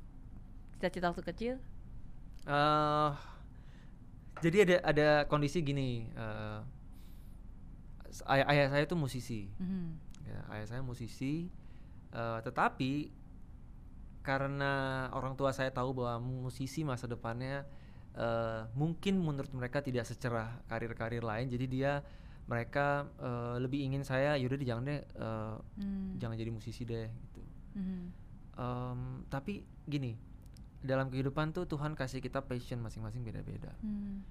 [0.73, 1.55] Cita-cita waktu kecil.
[2.45, 3.13] eh
[4.39, 6.61] jadi ada ada kondisi gini eh,
[8.09, 9.89] s- ayah, ayah saya tuh musisi Mhm.
[10.25, 11.49] ya, ayah saya musisi
[12.11, 13.09] eh, tetapi
[14.21, 14.73] karena
[15.11, 17.65] orang tua saya tahu bahwa musisi masa depannya
[18.15, 21.93] eh, mungkin menurut mereka tidak secerah karir-karir lain jadi dia
[22.47, 26.17] mereka eh, lebih ingin saya yaudah deh jangan deh eh, Hmm.
[26.17, 27.43] jangan jadi musisi deh gitu
[27.77, 28.01] Mhm.
[28.59, 30.19] Em, tapi gini
[30.79, 34.23] dalam kehidupan tuh Tuhan kasih kita passion masing-masing beda-beda Hmm.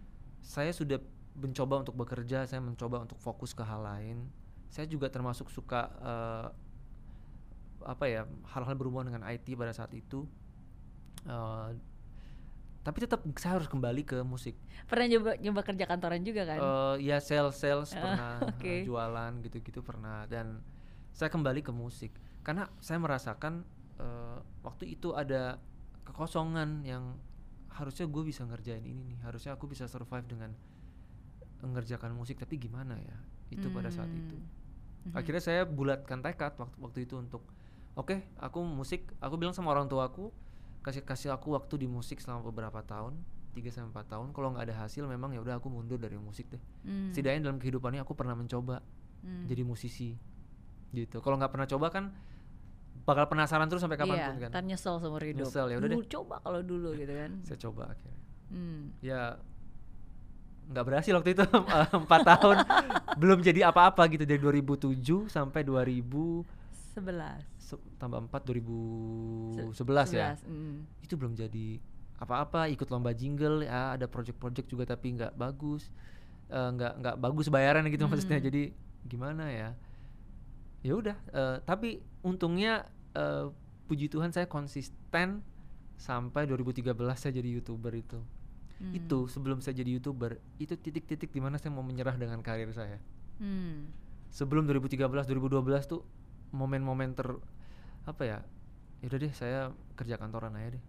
[0.42, 1.00] saya sudah
[1.38, 4.26] mencoba untuk bekerja, saya mencoba untuk fokus ke hal lain.
[4.68, 6.48] Saya juga termasuk suka eh,
[7.86, 10.26] apa ya hal-hal berhubungan dengan IT pada saat itu.
[11.24, 11.70] Eh,
[12.88, 14.56] tapi tetap saya harus kembali ke musik.
[14.88, 16.56] Pernah nyoba nyoba kerja kantoran juga kan?
[16.58, 18.64] Eh, ya sales sales Ah, pernah, oke.
[18.64, 20.64] eh, jualan gitu-gitu pernah dan
[21.12, 23.68] saya kembali ke musik karena saya merasakan
[24.00, 25.60] eh, waktu itu ada
[26.08, 27.20] kekosongan yang
[27.68, 30.56] harusnya gue bisa ngerjain ini nih harusnya aku bisa survive dengan
[31.60, 33.18] mengerjakan musik tapi gimana ya
[33.50, 34.38] itu pada saat itu
[34.98, 35.14] Hmm.
[35.14, 35.24] Mhm.
[35.24, 37.40] akhirnya saya bulatkan tekad waktu waktu itu untuk
[37.94, 40.34] oke aku musik aku bilang sama orang tua aku
[40.88, 43.20] kasih kasih aku waktu di musik selama beberapa tahun
[43.52, 46.48] 3 sampai 4 tahun kalau nggak ada hasil memang ya udah aku mundur dari musik
[46.48, 47.12] deh Hmm.
[47.12, 48.80] setidaknya dalam kehidupannya aku pernah mencoba
[49.20, 49.44] Hmm.
[49.46, 50.16] jadi musisi
[50.90, 52.16] gitu kalau nggak pernah coba kan
[53.04, 55.48] bakal penasaran terus sampai kapan pun iya, kan ntar nyesel seumur hidup.
[55.48, 56.00] Nyesel, ya udah deh.
[56.08, 57.32] Coba kalau dulu gitu kan.
[57.48, 58.96] saya coba akhirnya Hmm.
[59.02, 59.36] ya
[60.68, 61.44] nggak berhasil waktu itu
[62.04, 62.58] empat tahun
[63.22, 66.44] belum jadi apa-apa gitu dari 2007 sampai 2000
[66.94, 67.42] Sebelas.
[67.56, 67.57] se-
[67.98, 69.76] tambah 4 2011
[70.08, 71.04] Se- ya sebelas, mm.
[71.04, 71.68] itu belum jadi
[72.18, 75.92] apa-apa ikut lomba jingle ya ada project-project juga tapi nggak bagus
[76.48, 78.48] Eh, nggak nggak bagus bayaran gitu maksudnya Hmm.
[78.48, 78.72] jadi
[79.04, 79.70] gimana ya
[80.80, 83.52] ya udah eh, tapi untungnya eh,
[83.84, 85.44] puji Tuhan saya konsisten
[86.00, 86.88] sampai 2013
[87.20, 88.16] saya jadi youtuber itu
[88.80, 88.94] Hmm.
[88.96, 92.96] itu sebelum saya jadi youtuber itu titik-titik di mana saya mau menyerah dengan karir saya
[93.44, 93.92] Hmm.
[94.30, 96.08] sebelum 2013 2012 tuh
[96.54, 97.28] momen-momen ter
[98.08, 98.40] apa ya
[99.00, 100.84] yaudah deh saya kerja kantoran aja deh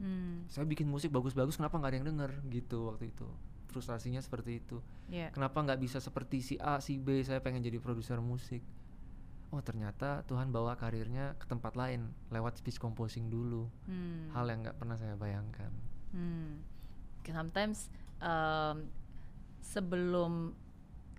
[0.00, 0.48] Hmm.
[0.48, 3.28] saya bikin musik bagus-bagus kenapa nggak ada yang denger gitu waktu itu
[3.68, 5.28] frustrasinya seperti itu Ya.
[5.28, 8.64] kenapa nggak bisa seperti si A si B saya pengen jadi produser musik
[9.50, 14.32] oh ternyata Tuhan bawa karirnya ke tempat lain lewat speech composing dulu Hmm.
[14.32, 15.68] hal yang nggak pernah saya bayangkan
[16.10, 16.64] Hmm.
[17.22, 18.88] Sometimes um,
[19.60, 20.56] sebelum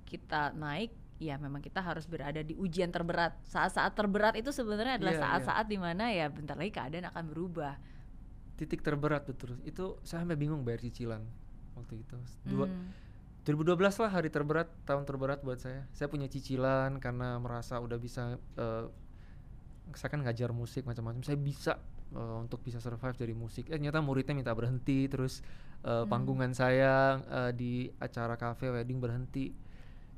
[0.03, 0.89] kita naik
[1.21, 3.37] ya memang kita harus berada di ujian terberat.
[3.45, 5.25] Saat-saat terberat itu sebenarnya adalah Iya, iya.
[5.29, 7.77] saat-saat di mana ya bentar lagi keadaan akan berubah.
[8.57, 9.61] Titik terberat betul.
[9.61, 11.21] Itu saya sampai bingung bayar cicilan
[11.77, 12.17] waktu itu.
[12.43, 12.89] Dua Hmm.
[13.41, 15.85] 2012 lah hari terberat tahun terberat buat saya.
[15.93, 18.85] Saya punya cicilan karena merasa udah bisa eh,
[19.93, 21.21] saya kan ngajar musik macam-macam.
[21.21, 21.77] Saya bisa
[22.13, 23.69] eh, untuk bisa survive dari musik.
[23.69, 25.41] Eh ternyata muridnya minta berhenti terus
[25.81, 26.09] eh, Hmm.
[26.09, 29.53] panggungan saya eh, di acara cafe wedding berhenti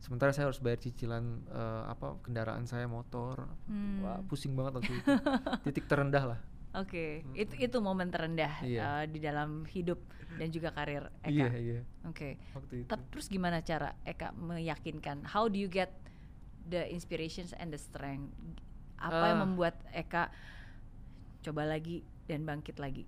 [0.04, 4.04] sementara saya harus bayar cicilan eh, apa kendaraan saya motor Hmm.
[4.04, 5.08] wah pusing banget waktu itu
[5.64, 6.40] titik terendah lah
[6.74, 8.82] Oke, itu itu momen terendah Iya.
[8.82, 10.02] uh, di dalam hidup
[10.36, 11.30] dan juga karir Eka.
[11.30, 12.42] iya iya Oke.
[12.52, 15.22] waktu itu Tapi terus gimana cara Eka meyakinkan?
[15.24, 15.94] How do you get
[16.66, 18.34] the inspirations and the strength?
[18.98, 19.44] Apa yang Ah.
[19.46, 20.34] membuat Eka
[21.42, 23.06] coba lagi dan bangkit lagi?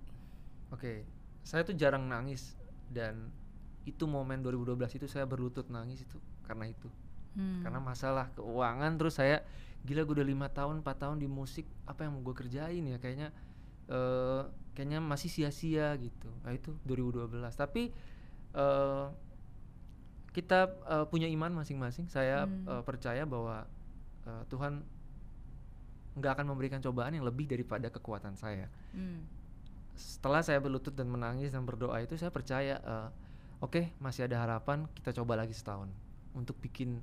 [0.70, 1.02] Oke,
[1.42, 2.54] saya tuh jarang nangis
[2.86, 3.34] dan
[3.82, 6.88] itu momen 2012 itu saya berlutut nangis itu karena itu.
[7.36, 7.60] Hmm.
[7.60, 9.44] karena masalah keuangan terus saya
[9.84, 12.96] gila gue udah lima tahun 4 tahun di musik apa yang mau gue kerjain ya?
[12.96, 13.28] Kayaknya
[13.86, 16.32] eh kayaknya masih sia-sia gitu.
[16.40, 17.92] Nah itu 2012 tapi
[18.56, 19.06] eh
[20.32, 22.08] kita eh, punya iman masing-masing.
[22.08, 22.64] Saya Hmm.
[22.64, 23.68] eh, percaya bahwa
[24.24, 24.80] eh, Tuhan
[26.16, 28.72] nggak akan memberikan cobaan yang lebih daripada kekuatan saya.
[28.96, 29.28] Hmm.
[29.96, 33.08] setelah saya berlutut dan menangis dan berdoa itu saya percaya eh,
[33.60, 35.88] oke masih ada harapan kita coba lagi setahun
[36.36, 37.00] untuk bikin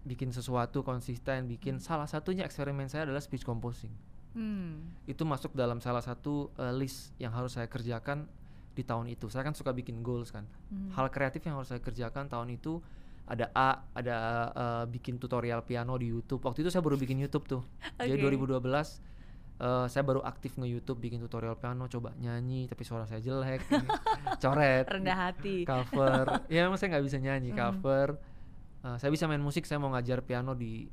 [0.00, 3.90] bikin sesuatu konsisten bikin salah satunya eksperimen saya adalah speech composing
[4.28, 4.92] Hmm.
[5.02, 8.28] itu masuk dalam salah satu eh, list yang harus saya kerjakan
[8.70, 10.92] di tahun itu saya kan suka bikin goals kan Hmm.
[10.92, 12.78] hal kreatif yang harus saya kerjakan tahun itu
[13.26, 14.16] ada A ada
[14.48, 17.62] eh, bikin tutorial piano di YouTube waktu itu saya baru bikin YouTube tuh
[17.98, 18.36] jadi Oke.
[18.38, 18.62] 2012
[19.58, 23.64] eh, saya baru aktif nge YouTube bikin tutorial piano coba nyanyi tapi suara saya jelek
[24.42, 25.64] coret Rendah hati.
[25.64, 27.58] cover ya emang saya nggak bisa nyanyi Hmm.
[27.58, 28.08] cover
[28.78, 30.86] Eh, saya bisa main musik saya mau ngajar piano di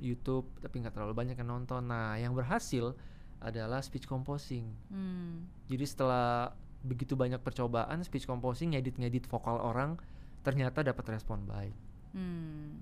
[0.00, 2.96] YouTube tapi nggak terlalu banyak yang nonton nah yang berhasil
[3.40, 5.44] adalah speech composing Hmm.
[5.68, 10.00] jadi setelah begitu banyak percobaan speech composing ngedit-ngedit vokal orang
[10.40, 11.76] ternyata dapat respon baik
[12.16, 12.80] Hmm.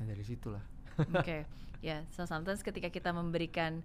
[0.00, 0.64] nah dari situlah
[1.16, 1.44] Oke,
[1.84, 2.04] ya.
[2.12, 3.80] So sometimes ketika kita memberikan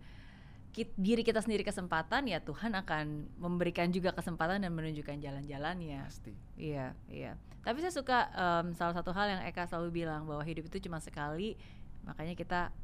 [0.76, 6.04] kit- diri kita sendiri kesempatan, ya Tuhan akan memberikan juga kesempatan dan menunjukkan jalan-jalannya.
[6.04, 7.40] pasti Iya, iya.
[7.64, 11.00] Tapi saya suka em, salah satu hal yang Eka selalu bilang bahwa hidup itu cuma
[11.00, 11.56] sekali,
[12.04, 12.76] makanya kita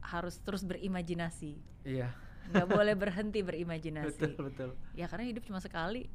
[0.00, 1.60] harus terus berimajinasi.
[1.84, 4.20] iya nggak boleh berhenti berimajinasi.
[4.28, 6.08] betul betul Ya karena hidup cuma sekali.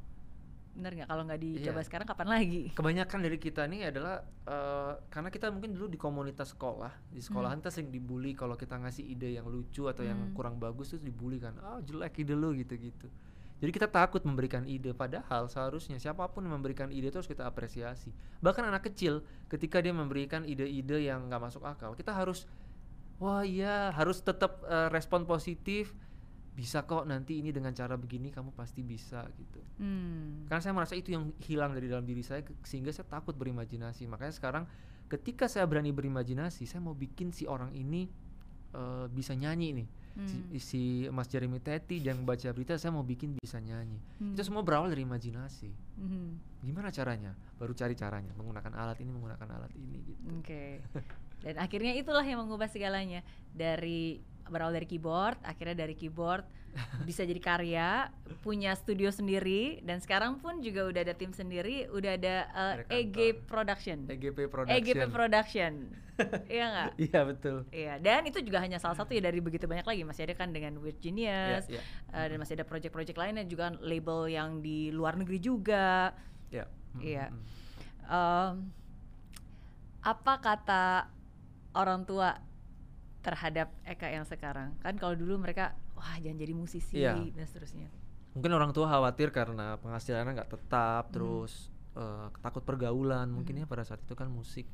[0.80, 1.08] Bener nggak?
[1.08, 1.84] Kalau nggak dicoba Iya.
[1.84, 2.62] sekarang kapan lagi?
[2.78, 7.60] kebanyakan dari kita ini adalah eh, karena kita mungkin dulu di komunitas sekolah di sekolahan
[7.60, 10.32] kita sering dibully kalau kita ngasih ide yang lucu atau yang Hmm.
[10.32, 13.12] kurang bagus terus dibully kan ah jelek ide lu gitu gitu
[13.60, 17.44] jadi kita takut memberikan ide padahal seharusnya siapa pun yang memberikan ide itu harus kita
[17.44, 22.48] apresiasi bahkan anak kecil ketika dia memberikan ide-ide yang nggak masuk akal kita harus
[23.16, 25.92] wah iya harus tetap eh, respon positif
[26.50, 30.44] bisa kok nanti ini dengan cara begini kamu pasti bisa gitu Hmm.
[30.44, 34.34] karena saya merasa itu yang hilang dari dalam diri saya sehingga saya takut berimajinasi makanya
[34.34, 34.64] sekarang
[35.08, 38.04] ketika saya berani berimajinasi saya mau bikin si orang ini
[38.70, 39.88] eh, bisa nyanyi nih
[40.20, 40.58] si, Hmm.
[40.58, 44.34] si Mas Jeremy Teti yang baca berita saya mau bikin bisa nyanyi Hmm.
[44.34, 46.36] itu semua berawal dari imajinasi Hmm.
[46.60, 50.82] gimana caranya baru cari caranya menggunakan alat ini menggunakan alat ini gitu Oke.
[51.40, 56.44] Dan akhirnya itulah yang mengubah segalanya dari berawal dari keyboard, akhirnya dari keyboard
[57.02, 57.88] bisa jadi karya,
[58.46, 62.94] punya studio sendiri dan sekarang pun juga udah ada tim sendiri, udah ada uh, Ada
[62.94, 63.18] EG.
[63.46, 64.06] Production.
[64.06, 65.72] EGP Production EGP Production.
[66.52, 66.90] iya nggak?
[67.00, 70.02] iya betul Iya, dan itu juga hanya salah satu ya dari begitu banyak lagi.
[70.04, 71.82] Masih ada kan dengan Weird Genius, Iya, iya.
[72.12, 76.14] uh, dan masih ada project-project lainnya juga label yang di luar negeri juga.
[76.50, 77.30] Iya.
[77.30, 77.38] mm.
[78.10, 78.54] Em,
[80.00, 81.06] apa kata
[81.76, 82.34] orang tua
[83.20, 84.72] terhadap Eka yang sekarang?
[84.80, 87.16] Kan kalau dulu mereka wah jangan jadi musisi Iya.
[87.32, 87.88] dan seterusnya.
[88.30, 91.12] mungkin orang tua khawatir karena penghasilannya nggak tetap Hmm.
[91.12, 93.62] terus eh, takut pergaulan mungkin Hmm.
[93.62, 94.70] ya pada saat itu kan musik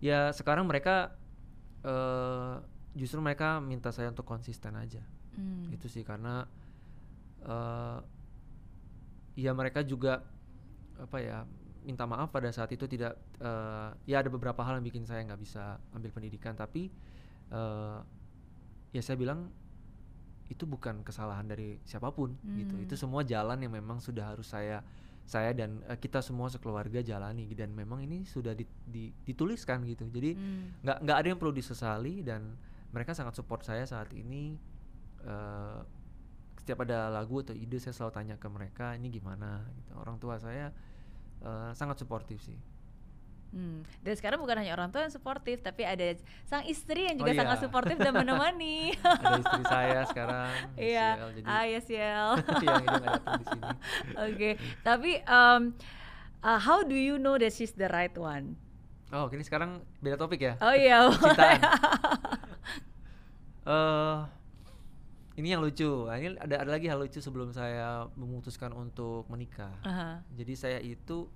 [0.00, 1.12] ya sekarang mereka
[1.84, 2.54] eh,
[2.96, 5.04] justru mereka minta saya untuk konsisten aja
[5.36, 5.68] Hmm.
[5.68, 6.48] itu sih karena
[7.44, 7.98] eh
[9.36, 10.24] ya mereka juga
[10.96, 11.44] apa ya
[11.86, 15.38] minta maaf pada saat itu tidak eh, ya ada beberapa hal yang bikin saya nggak
[15.38, 16.90] bisa ambil pendidikan tapi
[17.48, 17.98] eh,
[18.90, 19.46] ya saya bilang
[20.46, 22.84] itu bukan kesalahan dari siapa pun gitu Hmm.
[22.84, 24.82] itu semua jalan yang memang sudah harus saya
[25.26, 30.06] saya dan eh, kita semua sekeluarga jalani dan memang ini sudah di- di- dituliskan gitu
[30.06, 30.82] jadi Hmm.
[30.82, 32.54] nggak nggak ada yang perlu disesali dan
[32.90, 34.54] mereka sangat support saya saat ini
[35.22, 35.80] eh,
[36.56, 40.34] setiap ada lagu atau ide saya selalu tanya ke mereka ini gimana gitu orang tua
[40.36, 40.70] saya
[41.40, 42.56] eh, sangat suportif sih
[43.46, 43.86] Hmm.
[44.04, 47.32] Dan sekarang bukan hanya orang tua yang suportif, tapi ada sang istri yang Oh juga
[47.32, 47.40] iya.
[47.40, 48.92] sangat suportif dan menemani.
[49.22, 51.08] Ada istri saya sekarang, Iya.
[51.30, 52.30] Yesiel, Ah, yes, Yel.
[52.66, 53.64] yang ini nggak datang di sini.
[54.18, 54.50] Oke,
[54.82, 55.62] tapi um,
[56.42, 58.58] uh, how do you know that she's the right one?
[59.08, 60.58] Oh, ini sekarang beda topik ya?
[60.60, 61.06] Oh iya.
[61.08, 61.60] Cintaan.
[63.66, 64.16] Eh,
[65.36, 66.08] ini yang lucu.
[66.08, 69.72] Nah, ini ada ada lagi hal lucu sebelum saya memutuskan untuk menikah.
[69.84, 70.24] Aha.
[70.32, 71.28] Jadi saya itu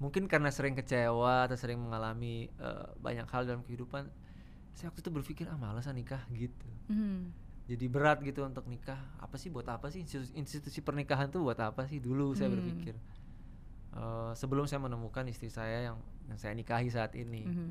[0.00, 4.08] mungkin karena sering kecewa atau sering mengalami eh, banyak hal dalam kehidupan,
[4.72, 6.68] saya waktu itu berpikir ah malas ah nikah gitu.
[6.88, 7.28] Hmm.
[7.68, 8.98] Jadi berat gitu untuk nikah.
[9.20, 12.56] Apa sih buat apa sih institusi, institusi pernikahan tuh buat apa sih dulu saya Hmm.
[12.58, 12.96] berpikir.
[13.90, 15.98] Eh, sebelum saya menemukan istri saya yang
[16.32, 17.44] yang saya nikahi saat ini.
[17.44, 17.70] Mhm.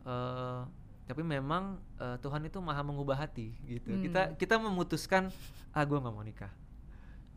[0.00, 0.62] eh
[1.10, 3.90] tapi memang eh, Tuhan itu maha mengubah hati gitu.
[3.90, 3.98] Hmm.
[4.00, 5.26] Kita kita memutuskan
[5.70, 6.52] ah gue nggak mau nikah,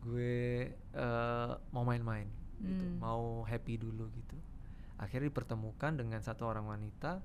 [0.00, 2.30] gue eh, mau main-main,
[2.62, 3.02] gitu, Hmm.
[3.02, 4.38] mau happy dulu gitu.
[4.94, 7.18] Akhirnya dipertemukan dengan satu orang wanita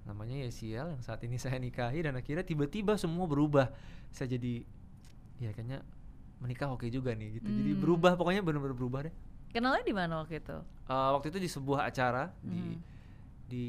[0.00, 3.70] namanya Yesiel yang saat ini saya nikahi dan akhirnya tiba-tiba semua berubah.
[4.10, 4.66] Saya jadi
[5.38, 5.86] ya kayaknya
[6.42, 7.46] menikah oke juga nih gitu.
[7.46, 7.80] Jadi Hmm.
[7.80, 9.14] berubah pokoknya benar-benar berubah deh.
[9.50, 10.56] Kenalnya di mana waktu itu?
[10.88, 12.76] Eh, waktu itu di sebuah acara di Mhm.
[13.50, 13.66] di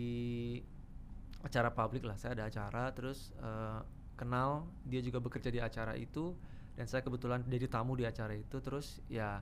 [1.42, 3.80] acara publik lah saya ada acara terus eh,
[4.16, 6.38] kenal dia juga bekerja di acara itu
[6.78, 9.42] dan saya kebetulan jadi tamu di acara itu terus ya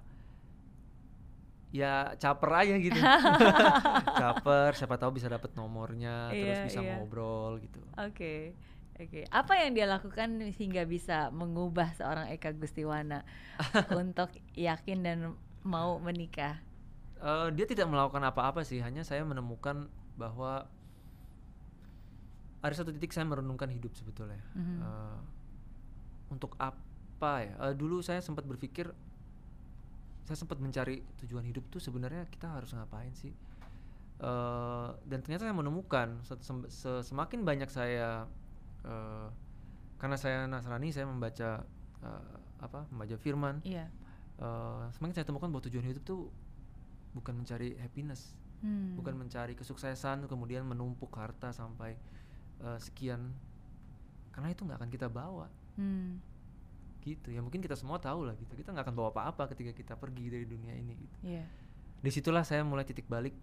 [1.70, 2.98] ya caper aja gitu
[4.22, 6.98] caper siapa tahu bisa dapat nomornya terus Iya, bisa iya.
[6.98, 8.58] ngobrol gitu Oke.
[9.00, 9.24] Oke.
[9.32, 13.24] Apa yang dia lakukan hingga bisa mengubah seorang Eka Gustiwana
[14.02, 14.28] untuk
[14.60, 15.18] yakin dan
[15.64, 16.60] mau menikah?
[17.24, 19.88] Eh, dia tidak melakukan apa-apa sih hanya saya menemukan
[20.20, 20.68] bahwa
[22.60, 24.78] ada satu titik saya merenungkan hidup sebetulnya Mhm.
[24.80, 25.20] Eh,
[26.30, 28.92] untuk apa ya Eh, dulu saya sempat berpikir
[30.24, 33.34] saya sempat mencari tujuan hidup tuh sebenarnya kita harus ngapain sih
[34.20, 38.28] Eh, dan ternyata saya menemukan se- se- semakin banyak saya
[38.82, 39.28] eh,
[39.96, 41.64] karena saya Nasrani saya membaca
[42.00, 43.88] eh, apa membaca firman Iya.
[44.38, 46.28] eh, semakin saya temukan bahwa tujuan hidup tuh
[47.10, 48.92] bukan mencari happiness Hmm.
[48.94, 51.96] bukan mencari kesuksesan kemudian menumpuk harta sampai
[52.64, 53.34] eh, sekian
[54.34, 55.48] karena itu nggak akan kita bawa.
[55.80, 56.20] Hmm.
[57.00, 57.32] gitu.
[57.32, 58.54] Ya mungkin kita semua tahu lah gitu.
[58.60, 61.18] Kita nggak akan bawa apa-apa ketika kita pergi dari dunia ini gitu.
[61.24, 61.48] Iya.
[62.00, 63.36] di situlah saya mulai titik balik.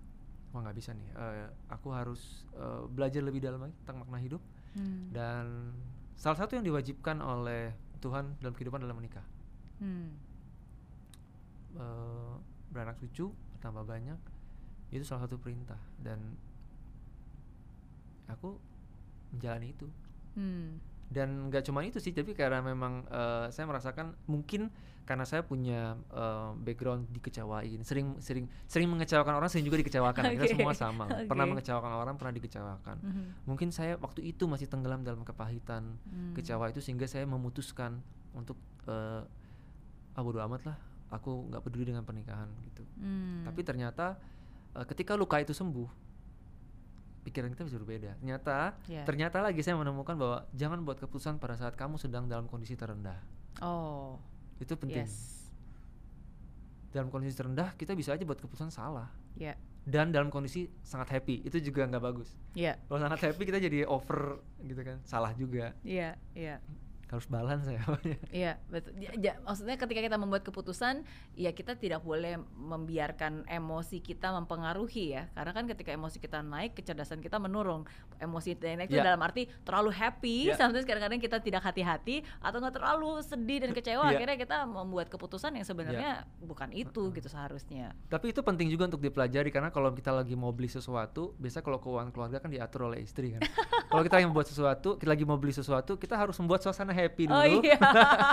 [0.52, 1.08] Wah nggak bisa nih.
[1.16, 4.42] Eh, aku harus eh, belajar lebih dalam lagi tentang makna hidup.
[4.76, 5.08] Hmm.
[5.08, 5.72] dan
[6.20, 7.72] salah satu yang diwajibkan oleh
[8.04, 9.24] Tuhan dalam kehidupan adalah menikah.
[9.80, 10.12] Hmm.
[11.76, 12.34] Eh,
[12.72, 14.20] beranak cucu bertambah banyak
[14.92, 15.80] itu salah satu perintah.
[16.00, 16.36] Dan
[18.28, 18.56] aku
[19.36, 19.86] menjalani itu
[20.32, 20.76] Hmm.
[21.06, 24.68] dan nggak cuma itu sih tapi karena memang eh, saya merasakan mungkin
[25.02, 30.44] karena saya punya eh, background dikecewain sering sering sering mengecewakan orang sering juga dikecewakan kita
[30.44, 31.52] Oke, semua sama pernah oke.
[31.54, 33.24] mengecewakan orang pernah dikecewakan Mhm.
[33.44, 36.34] mungkin saya waktu itu masih tenggelam dalam kepahitan Hmm.
[36.34, 39.22] kecewa itu sehingga saya memutuskan untuk eh,
[40.12, 40.76] ah bodo amat lah
[41.08, 43.40] aku nggak peduli dengan pernikahan gitu Hmm.
[43.42, 44.18] tapi ternyata
[44.74, 46.05] eh, ketika luka itu sembuh
[47.26, 49.02] pikiran kita bisa berbeda ternyata Iya.
[49.02, 53.18] ternyata lagi saya menemukan bahwa jangan buat keputusan pada saat kamu sedang dalam kondisi terendah
[53.58, 54.14] Oh.
[54.56, 55.50] itu penting Yes.
[56.88, 59.58] dalam kondisi terendah kita bisa aja buat keputusan salah Ya.
[59.82, 62.78] dan dalam kondisi sangat happy itu juga nggak bagus Ya.
[62.86, 66.14] kalau sangat happy kita jadi over gitu kan salah juga Iya.
[66.32, 66.62] Iya.
[67.06, 67.78] Harus balance ya
[68.34, 68.98] Iya, betul.
[68.98, 75.14] Ja- ja- maksudnya ketika kita membuat keputusan, ya kita tidak boleh membiarkan emosi kita mempengaruhi
[75.14, 75.30] ya.
[75.32, 77.86] Karena kan ketika emosi kita naik, kecerdasan kita menurun.
[78.18, 79.06] Emosi kita naik itu Ya.
[79.06, 80.58] dalam arti terlalu happy, Ya.
[80.58, 84.10] sometimes kadang-kadang kita tidak hati-hati atau nggak terlalu sedih dan kecewa.
[84.10, 84.18] Ya.
[84.18, 87.94] Akhirnya kita membuat keputusan yang sebenarnya bukan itu gitu seharusnya.
[88.08, 91.78] Tapi itu penting juga untuk dipelajari karena kalau kita lagi mau beli sesuatu, biasa kalau
[91.78, 93.40] keuangan keluarga kan diatur oleh istri kan.
[93.92, 97.28] kalau kita yang membuat sesuatu, kita lagi mau beli sesuatu, kita harus membuat suasana happy
[97.28, 97.76] dulu Oh iya.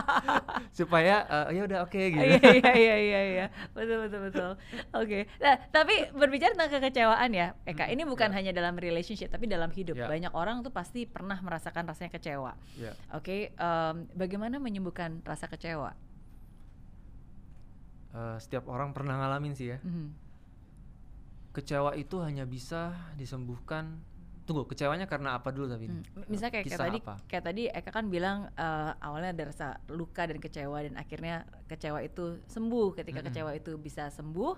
[0.80, 2.24] supaya eh, ya udah oke gitu.
[2.24, 3.46] Iya iya iya iya iya.
[3.76, 4.50] Betul betul betul.
[4.96, 5.28] Oke.
[5.38, 8.36] Nah, tapi berbicara tentang kekecewaan ya, Eka, Hmm, ini bukan ya.
[8.40, 9.94] hanya dalam relationship tapi dalam hidup.
[9.94, 10.08] Ya.
[10.08, 12.56] Banyak orang tuh pasti pernah merasakan rasanya kecewa.
[12.80, 12.96] Ya.
[13.12, 15.92] Oke, em, bagaimana menyembuhkan rasa kecewa?
[18.14, 19.82] Eh, setiap orang pernah ngalamin sih ya.
[19.82, 20.08] Mhm.
[21.54, 24.02] Kecewa itu hanya bisa disembuhkan.
[24.44, 25.88] Tunggu, kecewanya karena apa dulu tapi?
[25.88, 27.16] Hmm, Misalnya kayak, kayak tadi, apa?
[27.32, 32.04] kayak tadi Eka kan bilang eh, awalnya ada rasa luka dan kecewa dan akhirnya kecewa
[32.04, 32.88] itu sembuh.
[33.00, 33.28] Ketika Mm-mm.
[33.32, 34.52] kecewa itu bisa sembuh,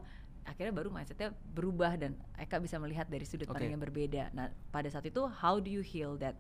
[0.46, 4.34] akhirnya baru mindsetnya berubah dan Eka bisa melihat dari sudut pandang yang berbeda.
[4.34, 6.34] Nah, pada saat itu how do you heal that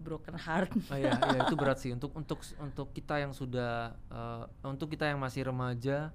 [0.00, 0.72] broken heart?
[0.88, 5.04] Oh iya, iya itu berat sih untuk untuk untuk kita yang sudah eh, untuk kita
[5.04, 6.12] yang masih remaja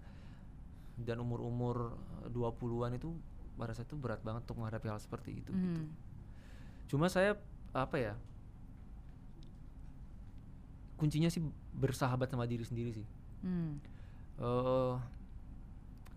[0.98, 1.98] dan umur-umur
[2.30, 3.18] 20-an itu
[3.58, 5.82] pada saat itu berat banget untuk menghadapi hal seperti itu gitu.
[6.88, 7.36] Cuma saya
[7.74, 8.14] apa ya?
[10.98, 11.42] Kuncinya sih
[11.74, 13.08] bersahabat sama diri sendiri sih.
[13.44, 13.76] Hmm.
[14.34, 14.96] eh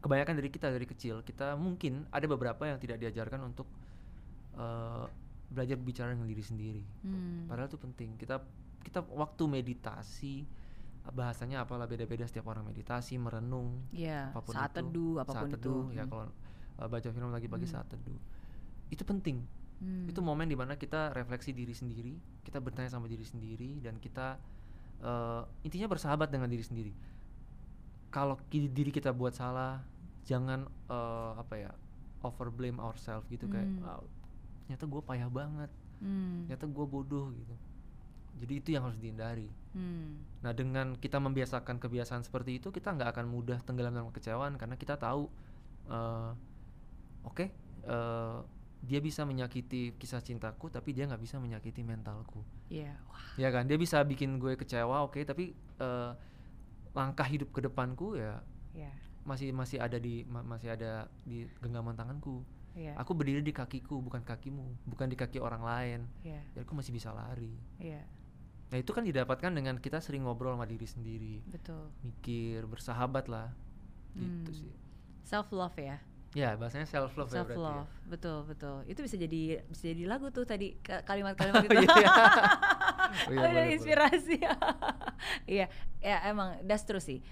[0.00, 3.66] kebanyakan dari kita dari kecil kita mungkin ada beberapa yang tidak diajarkan untuk
[4.56, 5.04] eh,
[5.50, 6.82] belajar bicara dengan diri sendiri.
[7.02, 7.44] Hmm.
[7.50, 8.14] Padahal itu penting.
[8.16, 8.40] Kita
[8.80, 10.46] kita waktu meditasi
[11.06, 15.34] bahasanya apalah beda-beda setiap orang meditasi, merenung, Ya, apa pun saat itu, teduh apa pun
[15.38, 15.94] saat teduh, itu.
[15.94, 16.10] ya Hmm.
[16.10, 16.24] kalau
[16.82, 17.74] uh, baca film lagi pagi Hmm.
[17.78, 18.18] saat teduh.
[18.90, 19.42] Itu penting.
[19.76, 20.08] Hmm.
[20.08, 24.40] Itu momen di mana kita refleksi diri sendiri, kita bertanya sama diri sendiri dan kita
[25.04, 26.92] uh, intinya bersahabat dengan diri sendiri.
[28.08, 29.84] Kalau diri kita buat salah,
[30.24, 31.72] jangan uh, apa ya
[32.24, 33.84] over blame ourselves gitu kayak Hmm.
[33.84, 34.00] "Ah,
[34.64, 35.70] ternyata gue payah banget,
[36.00, 36.48] Hmm.
[36.48, 37.54] ternyata gue bodoh gitu.
[38.36, 39.48] Jadi itu yang harus dihindari.
[39.76, 40.20] Hmm.
[40.40, 44.76] Nah dengan kita membiasakan kebiasaan seperti itu kita nggak akan mudah tenggelam dalam kekecewaan karena
[44.76, 45.28] kita tahu
[45.88, 46.30] eh,
[47.24, 47.46] oke
[47.84, 48.38] eh,
[48.80, 52.44] dia bisa menyakiti kisah cintaku tapi dia nggak bisa menyakiti mentalku.
[52.66, 53.20] Ya, wah.
[53.34, 53.64] ya kan?
[53.64, 56.10] Dia bisa bikin gue kecewa oke tapi eh,
[56.92, 58.40] langkah hidup ke depanku ya
[58.72, 58.92] Ya,
[59.24, 62.44] masih masih ada di ma- masih ada di genggaman tanganku.
[62.76, 66.00] Ya, aku berdiri di kakiku bukan kakimu bukan di kaki orang lain.
[66.20, 67.56] Ya, jadi aku masih bisa lari.
[67.80, 68.04] Ya,
[68.68, 71.36] nah itu kan didapatkan dengan kita sering ngobrol sama diri sendiri.
[71.48, 71.88] Betul.
[72.04, 73.48] mikir bersahabat lah.
[74.12, 74.58] Gitu Hmm.
[74.60, 74.72] sih.
[75.24, 75.96] Self love ya.
[76.36, 78.06] Ya bahasanya self love ya Self berarti love, ya.
[78.06, 78.76] betul betul.
[78.84, 81.80] Itu bisa jadi bisa jadi lagu tuh tadi ka- kalimat-kalimat Oh, itu.
[81.80, 82.10] iya, iya.
[83.24, 84.36] Oh, iya, Ada inspirasi.
[85.48, 85.66] Iya,
[85.98, 87.24] ya emang that's true sih.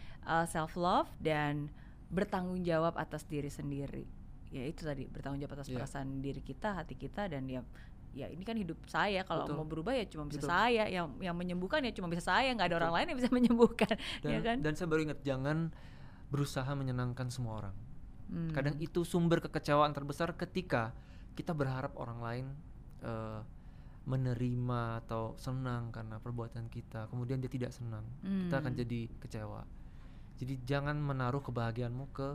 [0.48, 1.68] self love dan
[2.09, 4.09] bertanggung jawab atas diri sendiri.
[4.48, 5.76] Ya itu tadi bertanggung jawab atas Iya.
[5.76, 7.61] perasaan diri kita, hati kita dan ya
[8.14, 9.59] ya ini kan hidup saya kalau Betul.
[9.59, 10.48] mau berubah ya cuma bisa Betul.
[10.48, 12.98] saya yang yang menyembuhkan ya cuma bisa saya nggak ada orang Betul.
[13.02, 15.74] lain yang bisa menyembuhkan dan, ya kan dan saya baru ingat jangan
[16.30, 17.74] berusaha menyenangkan semua orang
[18.26, 18.50] Hmm.
[18.50, 20.96] kadang itu sumber kekecewaan terbesar ketika
[21.32, 22.46] kita berharap orang lain
[23.00, 23.40] eh,
[24.04, 28.80] menerima atau senang karena perbuatan kita kemudian dia tidak senang kita akan Hmm.
[28.80, 29.60] jadi kecewa
[30.34, 32.28] jadi jangan menaruh kebahagiaanmu ke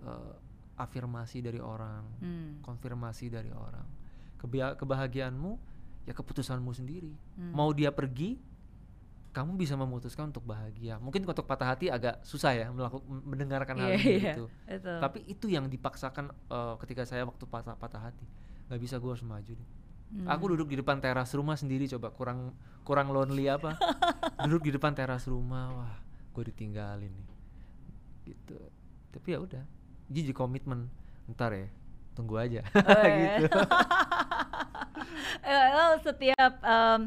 [0.00, 0.34] eh,
[0.76, 2.60] afirmasi dari orang Hmm.
[2.60, 3.84] konfirmasi dari orang
[4.36, 5.52] Kebia- kebahagiaanmu
[6.02, 7.52] ya keputusanmu sendiri Hmm.
[7.52, 8.40] mau dia pergi
[9.30, 10.98] kamu bisa memutuskan untuk bahagia.
[10.98, 14.44] Mungkin untuk patah hati agak susah ya melakukan mendengarkan hal Iya, ini iya, gitu.
[14.66, 14.98] betul.
[14.98, 18.26] tapi itu yang dipaksakan eh, ketika saya waktu patah patah hati.
[18.66, 19.68] Nggak bisa gue harus maju deh.
[20.26, 20.52] Aku Hmm.
[20.58, 22.50] duduk di depan teras rumah sendiri coba kurang
[22.82, 23.78] kurang lonely apa.
[24.42, 25.94] Duduk di depan teras rumah wah
[26.34, 27.28] gue ditinggalin nih.
[28.26, 28.58] Gitu.
[29.10, 29.62] Tapi ya udah
[30.10, 30.90] jadi komitmen.
[31.30, 31.70] Ntar ya
[32.18, 32.66] tunggu aja.
[32.74, 33.58] Oh, gitu.
[35.40, 37.00] Eh, setiap em,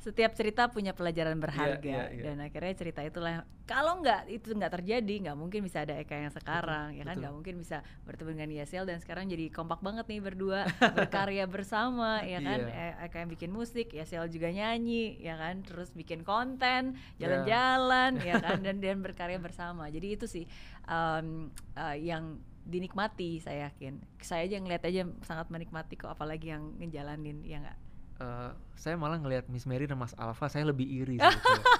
[0.00, 2.22] setiap cerita punya pelajaran berharga iya, iya.
[2.32, 6.32] dan akhirnya cerita itulah kalau nggak itu nggak terjadi nggak mungkin bisa ada Eka yang
[6.32, 7.20] sekarang ya kan betul.
[7.20, 10.64] nggak mungkin bisa bertemu dengan Yasiel dan sekarang jadi kompak banget nih berdua
[10.96, 12.96] berkarya bersama ya kan Iya.
[12.96, 17.28] E- Eka yang bikin musik Yasiel juga nyanyi ya kan terus bikin konten Ya.
[17.28, 20.48] jalan-jalan ya kan dan dan berkarya bersama jadi itu sih
[20.88, 26.72] em, eh, yang dinikmati saya yakin saya aja ngeliat aja sangat menikmati kok apalagi yang
[26.80, 27.78] ngejalanin ya nggak
[28.20, 31.64] Eh, saya malah ngelihat Miss Mary dan Mas Alfa saya lebih iri sebetulnya.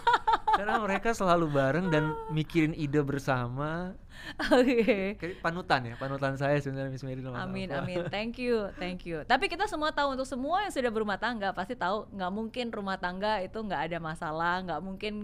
[0.51, 3.97] karena mereka selalu bareng dan mikirin ide bersama
[4.43, 7.81] oke Kayak panutan ya panutan saya sebenarnya Miss Mary dan Mas Amin Alfa.
[7.83, 11.53] amin thank you thank you tapi kita semua tahu untuk semua yang sudah berumah tangga
[11.53, 15.15] pasti tahu nggak mungkin rumah tangga itu nggak ada masalah nggak mungkin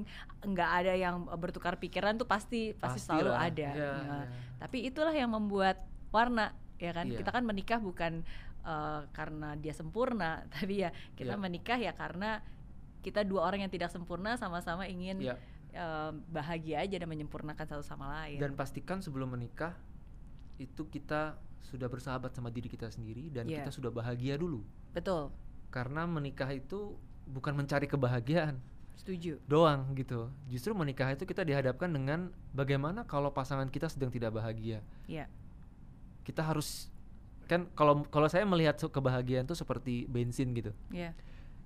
[0.42, 3.92] nggak ada yang bertukar pikiran tuh pasti pasti selalu Pastilah, ada iya, Ya.
[3.98, 4.20] iya.
[4.56, 7.20] tapi itulah yang membuat warna ya kan Iya.
[7.20, 8.20] kita kan menikah bukan
[8.66, 11.40] eh, karena dia sempurna tapi ya kita Iya.
[11.40, 12.42] menikah ya karena
[13.00, 15.38] kita dua orang yang tidak sempurna sama-sama ingin Iya.
[15.72, 18.42] eh, bahagia aja dan menyempurnakan satu sama lain.
[18.42, 19.78] Dan pastikan sebelum menikah
[20.58, 23.62] itu kita sudah bersahabat sama diri kita sendiri dan Iya.
[23.62, 24.64] kita sudah bahagia dulu.
[24.96, 25.30] Betul.
[25.70, 26.96] Karena menikah itu
[27.28, 28.56] bukan mencari kebahagiaan.
[28.96, 29.36] Setuju.
[29.44, 30.32] Doang gitu.
[30.48, 34.80] Justru menikah itu kita dihadapkan dengan bagaimana kalau pasangan kita sedang tidak bahagia.
[35.04, 35.28] Ya.
[36.24, 36.88] Kita harus
[37.46, 41.14] kan kalau kalau saya melihat kebahagiaan itu seperti bensin gitu ya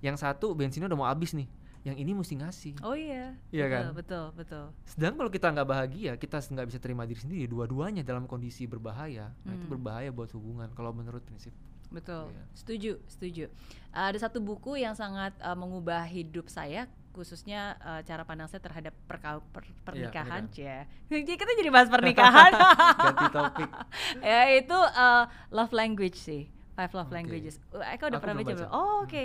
[0.01, 1.49] yang satu bensinnya udah mau habis nih
[1.81, 3.83] yang ini mesti ngasih Oh iya, Iya betul, kan?
[3.97, 4.65] betul, betul.
[4.85, 9.33] sedang kalau kita nggak bahagia kita nggak bisa terima diri sendiri dua-duanya dalam kondisi berbahaya
[9.41, 9.73] nah itu Hmm.
[9.73, 11.53] berbahaya buat hubungan kalau menurut prinsip
[11.91, 12.43] Betul, Iya.
[12.55, 13.43] setuju, setuju.
[13.91, 18.63] Uh, ada satu buku yang sangat uh, mengubah hidup saya, khususnya uh, cara pandang saya
[18.63, 20.87] terhadap per- pernikahan, ya.
[21.11, 22.51] Jadi kita jadi bahas pernikahan.
[23.05, 23.69] ganti topik
[24.31, 27.15] ya itu uh, love language sih, five love Oke.
[27.19, 27.59] languages.
[27.71, 28.67] Uh, Eka udah Aku pernah baca baca.
[28.71, 29.23] Oh oke.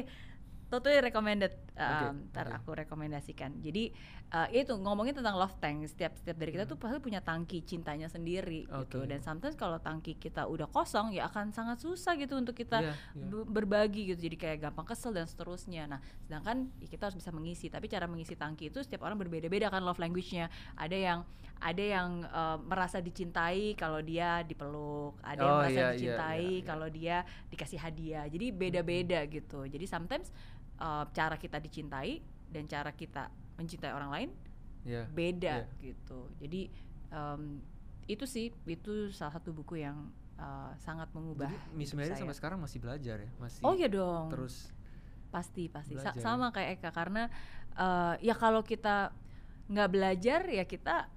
[0.66, 1.52] Totally recommended.
[1.76, 2.56] Um, ntar oke.
[2.56, 3.60] aku rekomendasikan.
[3.60, 3.92] Jadi
[4.30, 5.84] uh, itu ngomongin tentang love tank.
[5.86, 6.72] Setiap setiap dari kita Hmm.
[6.72, 9.04] tuh pasti punya tangki cintanya sendiri gitu.
[9.04, 9.06] Oke.
[9.06, 12.92] Dan sometimes kalau tangki kita udah kosong ya akan sangat susah gitu untuk kita Iya,
[13.12, 13.26] iya.
[13.28, 14.24] be- berbagi gitu.
[14.24, 15.84] Jadi kayak gampang kesel dan seterusnya.
[15.86, 17.68] Nah, sedangkan ya kita harus bisa mengisi.
[17.68, 20.48] Tapi cara mengisi tangki itu setiap orang berbeda-beda kan love language-nya.
[20.74, 21.18] Ada yang
[21.56, 26.40] ada yang uh, merasa dicintai kalau dia dipeluk, ada yang Oh, merasa iya, iya, dicintai
[26.42, 26.64] iya, iya.
[26.64, 28.24] kalau dia dikasih hadiah.
[28.26, 29.64] Jadi beda-beda gitu.
[29.64, 30.28] Jadi sometimes
[30.78, 34.30] uh, cara kita dicintai dan cara kita mencintai orang lain
[34.82, 35.02] Iya.
[35.10, 35.82] beda Iya.
[35.82, 36.30] gitu.
[36.38, 36.70] Jadi
[37.10, 37.58] um,
[38.06, 39.98] itu sih itu salah satu buku yang
[40.36, 41.50] uh, sangat mengubah.
[41.50, 42.22] Jadi Miss Mary saya.
[42.22, 44.30] sampai sekarang masih belajar ya, masih Oh iya dong.
[44.30, 44.70] terus
[45.26, 47.26] pasti pasti Sa- sama kayak Eka karena
[47.74, 49.10] uh, ya kalau kita
[49.66, 51.10] nggak belajar ya kita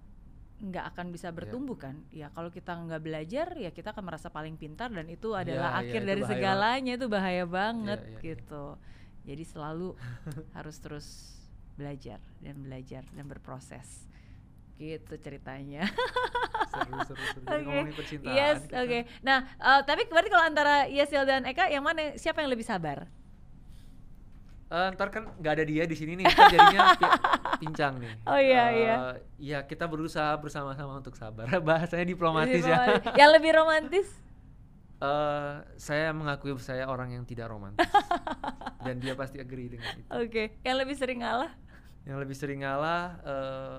[0.59, 1.37] nggak akan bisa Iya.
[1.37, 5.31] bertumbuh kan ya kalau kita nggak belajar ya kita akan merasa paling pintar dan itu
[5.31, 8.19] adalah Iya, iya, akhir itu dari bahaya segalanya itu bahaya banget iya, iya.
[8.33, 8.65] gitu
[9.29, 9.93] jadi selalu
[10.51, 11.07] harus terus
[11.75, 14.09] belajar dan belajar dan berproses
[14.75, 15.85] gitu ceritanya
[16.67, 17.43] seru seru seru.
[17.45, 17.61] Oke.
[17.61, 18.31] ngomongin percintaan.
[18.31, 22.49] yes oke nah uh, tapi berarti kalau antara Yesil dan Eka yang mana siapa yang
[22.49, 23.05] lebih sabar
[24.69, 27.17] Eh, ntar kan nggak ada dia di sini nih, ntar jadinya pi-
[27.57, 28.13] pincang nih.
[28.29, 28.95] Oh, iya, Eh, iya.
[29.41, 31.49] Ya kita berusaha bersama-sama untuk sabar.
[31.65, 32.77] Bahasanya diplomatis ya.
[32.77, 33.17] Diplomatis.
[33.17, 34.05] yang lebih romantis
[34.99, 37.87] Eh, saya mengakui saya orang yang tidak romantis
[38.85, 40.11] dan dia pasti agree dengan itu.
[40.11, 41.55] Oke, yang lebih sering ngalah
[42.03, 43.77] Yang lebih sering ngalah eh,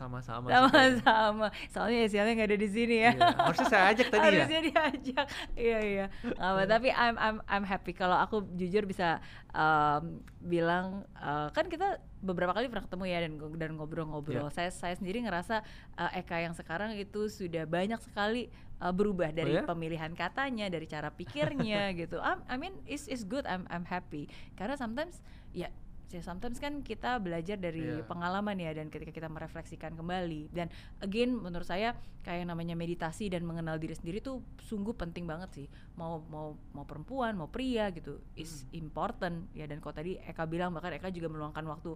[0.00, 0.48] sama-sama.
[0.48, 1.46] sama-sama.
[1.68, 3.12] Soalnya Esialnya nggak ada di sini ya.
[3.12, 4.28] Iya, Harusnya saya ajak tadi ya.
[4.32, 5.26] Harusnya diajak.
[5.52, 6.06] Iya iya.
[6.40, 9.20] Apa, tapi I'm I'm I'm happy kalau aku jujur bisa
[9.52, 14.48] um, bilang uh, kan kita beberapa kali pernah ketemu ya dan dan ngobrol-ngobrol.
[14.48, 14.56] Iya.
[14.56, 15.60] Saya saya sendiri ngerasa
[16.00, 18.48] uh, Eka yang sekarang itu sudah banyak sekali
[18.80, 19.68] uh, berubah dari ya?
[19.68, 22.16] pemilihan katanya, dari cara pikirnya gitu.
[22.20, 23.44] I'm- I mean is is good.
[23.44, 24.32] I'm I'm happy.
[24.56, 25.20] Karena sometimes
[25.52, 25.68] ya
[26.10, 28.06] ya sometimes kan kita belajar dari Iya.
[28.06, 30.50] pengalaman ya dan ketika kita merefleksikan kembali.
[30.50, 30.66] Dan
[30.98, 31.94] again menurut saya
[32.26, 35.66] kayak yang namanya meditasi dan mengenal diri sendiri tuh sungguh penting banget sih.
[35.94, 39.46] Mau mau mau perempuan mau pria gitu is important.
[39.54, 41.94] Ya dan kalau tadi Eka bilang bahkan Eka juga meluangkan waktu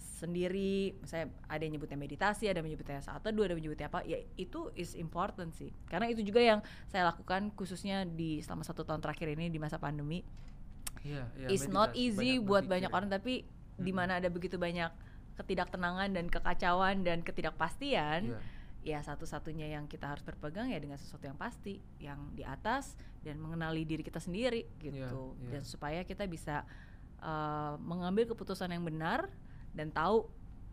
[0.00, 1.00] sendiri.
[1.00, 4.20] Misalnya ada yang nyebutnya meditasi ada yang menyebutnya saat teduh ada yang menyebutnya apa ya
[4.36, 5.72] itu is important sih.
[5.88, 6.60] Karena itu juga yang
[6.92, 10.20] saya lakukan khususnya di selama satu tahun terakhir ini di masa pandemi
[11.00, 12.96] Iya, iya, It's not easy banyak buat banyak ya.
[12.96, 13.96] orang tapi di Mm-mm.
[13.96, 14.92] mana ada begitu banyak
[15.36, 18.40] ketidaktenangan dan kekacauan dan ketidakpastian Iya.
[18.80, 23.36] ya satu-satunya yang kita harus berpegang ya dengan sesuatu yang pasti yang di atas dan
[23.36, 25.50] mengenali diri kita sendiri gitu iya.
[25.52, 26.64] dan supaya kita bisa
[27.20, 29.28] uh, mengambil keputusan yang benar
[29.72, 30.28] dan tahu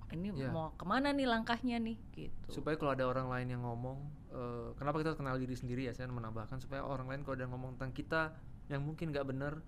[0.07, 0.51] ini Iya.
[0.51, 3.99] mau ke mana nih langkahnya nih gitu supaya kalau ada orang lain yang ngomong
[4.32, 7.51] eh, kenapa kita kenal diri sendiri ya saya menambahkan supaya orang lain kalau ada yang
[7.51, 8.22] ngomong tentang kita
[8.72, 9.59] yang mungkin nggak benar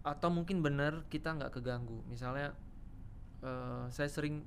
[0.00, 2.00] atau mungkin benar kita nggak keganggu.
[2.08, 2.56] Misalnya
[3.44, 4.44] eh, saya sering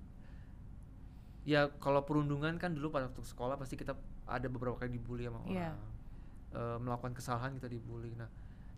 [1.43, 3.93] ya kalau perundungan kan dulu pada waktu sekolah pasti kita
[4.23, 5.71] ada beberapa kali dibully sama orang Iya.
[6.53, 8.13] Eh, melakukan kesalahan kita dibully.
[8.15, 8.29] Nah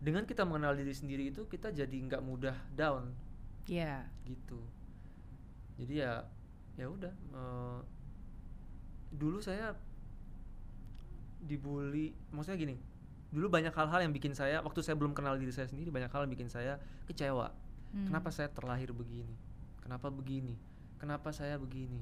[0.01, 3.15] dengan kita mengenal diri sendiri itu kita jadi nggak mudah down.
[3.69, 4.59] Ya gitu.
[5.79, 6.27] Jadi ya
[6.75, 7.79] ya udah eh,
[9.15, 9.71] dulu saya
[11.45, 12.75] dibully maksudnya gini
[13.35, 16.23] dulu banyak hal-hal yang bikin saya waktu saya belum kenal diri saya sendiri banyak hal
[16.23, 17.51] yang bikin saya kecewa.
[17.91, 18.07] Hmm.
[18.07, 19.35] kenapa saya terlahir begini?
[19.83, 20.55] Kenapa begini?
[20.97, 21.99] Kenapa saya begini?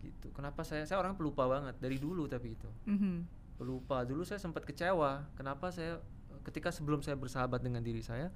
[0.00, 0.30] Gitu.
[0.32, 3.26] Kenapa saya saya orang pelupa banget dari dulu tapi itu Mhm.
[3.58, 4.06] pelupa.
[4.06, 5.98] Dulu saya sempat kecewa kenapa saya
[6.46, 8.30] ketika sebelum saya bersahabat dengan diri saya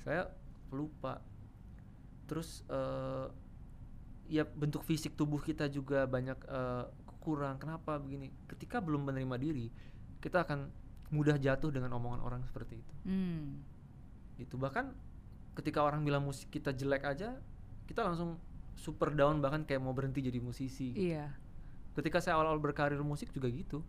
[0.00, 0.30] saya
[0.72, 1.20] pelupa
[2.24, 3.26] terus eh,
[4.30, 6.84] ya bentuk fisik tubuh kita juga banyak eh,
[7.20, 7.60] kurang.
[7.60, 8.32] Kenapa begini?
[8.48, 9.68] Ketika belum menerima diri
[10.24, 10.72] kita akan
[11.10, 12.94] mudah jatuh dengan omongan orang seperti itu.
[13.06, 13.62] Hmm.
[14.38, 14.56] gitu.
[14.56, 14.94] Bahkan
[15.58, 17.36] ketika orang bilang musik kita jelek aja
[17.90, 18.38] kita langsung
[18.78, 21.34] super down bahkan kayak mau berhenti jadi musisi iya.
[21.92, 23.82] Ketika saya awal-awal berkarir musik juga gitu.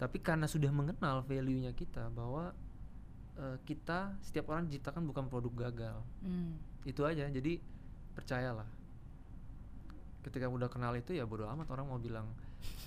[0.00, 2.56] Tapi karena sudah mengenal value-nya kita bahwa
[3.36, 5.98] eh, kita setiap orang diciptakan bukan produk gagal.
[6.24, 6.56] Hmm.
[6.82, 7.28] itu aja.
[7.28, 7.62] Jadi
[8.16, 8.66] percayalah.
[10.24, 12.26] Ketika udah kenal itu ya bodo amat orang mau bilang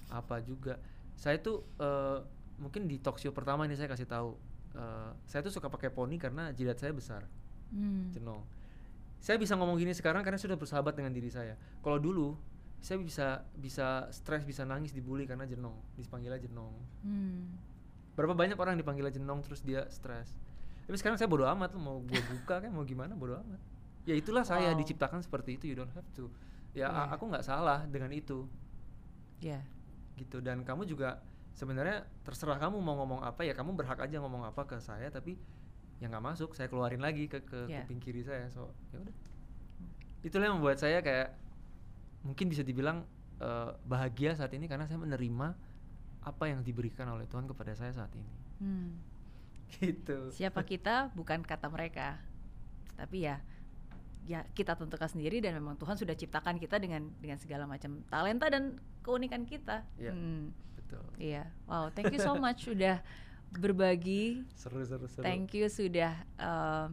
[0.10, 0.82] apa juga.
[1.16, 2.20] Saya tuh eh,
[2.58, 4.36] mungkin di talk show pertama ini saya kasih tahu
[4.74, 7.24] eh, saya tuh suka pakai poni karena jidat saya besar.
[7.66, 8.14] Hmm.
[8.14, 8.45] jenong
[9.18, 11.58] saya bisa ngomong gini sekarang karena sudah bersahabat dengan diri saya.
[11.82, 12.38] Kalau dulu
[12.78, 13.28] saya bisa
[13.58, 16.70] bisa stres bisa nangis dibully karena jenong dipanggilnya jenong
[17.01, 17.58] Hmm.
[18.14, 20.30] berapa banyak orang dipanggil jenong terus dia stres.
[20.86, 23.58] Tapi sekarang saya bodo amat mau gue buka kan mau gimana bodo amat.
[24.06, 24.80] Ya itulah saya Wow.
[24.86, 26.30] diciptakan seperti itu you don't have to.
[26.78, 27.10] Ya Iya.
[27.10, 28.45] aku nggak salah dengan itu.
[29.41, 29.66] Ya
[30.16, 31.20] gitu dan kamu juga
[31.56, 35.39] sebenarnya terserah kamu mau ngomong apa ya kamu berhak aja ngomong apa ke saya tapi
[36.03, 37.88] yang nggak masuk saya keluarin lagi ke ke Yeah.
[37.88, 39.16] kuping kiri saya so ya udah
[40.22, 41.32] itulah yang membuat saya kayak
[42.22, 43.08] mungkin bisa dibilang
[43.39, 45.56] eh, bahagia saat ini karena saya menerima
[46.26, 48.95] apa yang diberikan oleh Tuhan kepada saya saat ini Hmm.
[49.84, 52.16] gitu Siapa kita bukan kata mereka.
[52.95, 53.43] Tapi ya
[54.24, 58.47] ya kita tentukan sendiri dan memang Tuhan sudah ciptakan kita dengan dengan segala macam talenta
[58.47, 59.84] dan keunikan kita.
[59.99, 60.16] Iya.
[60.16, 60.56] Hmm,
[60.86, 61.50] betul iya.
[61.66, 63.02] Wow, thank you so much sudah
[63.52, 64.44] berbagi.
[64.54, 66.86] seru seru seru Thank you sudah eh,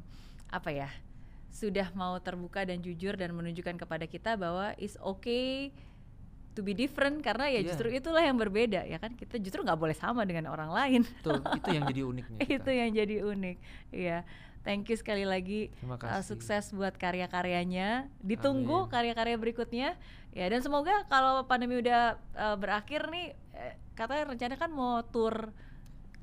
[0.49, 0.89] apa ya?
[1.49, 5.69] Sudah mau terbuka dan jujur dan menunjukkan kepada kita bahwa is okay
[6.51, 7.67] to be different karena ya Iya.
[7.67, 11.41] justru itulah yang berbeda ya kan kita justru nggak boleh sama dengan orang lain betul
[11.51, 12.53] itu yang jadi uniknya kita.
[12.55, 13.57] itu yang jadi unik
[13.91, 14.19] iya
[14.61, 16.29] thank you sekali lagi Terima Uh, kasih.
[16.29, 19.97] sukses buat karya-karyanya ditunggu karya-karya berikutnya
[20.33, 25.53] ya dan semoga kalau pandemi udah uh, berakhir nih eh, katanya rencana kan mau tour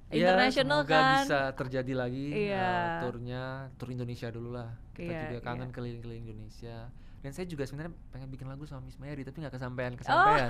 [0.10, 2.58] Ya, internasional semoga kan bisa terjadi lagi Iya.
[2.66, 3.44] eh, turnya
[3.78, 5.76] tur Indonesia dulu lah kita Iya, juga kangen iya.
[5.78, 6.78] keliling-keliling Indonesia
[7.22, 10.00] dan saya juga sebenarnya pengen bikin lagu sama Miss Mary tapi nggak kesampaian Oh.
[10.02, 10.50] kesampaian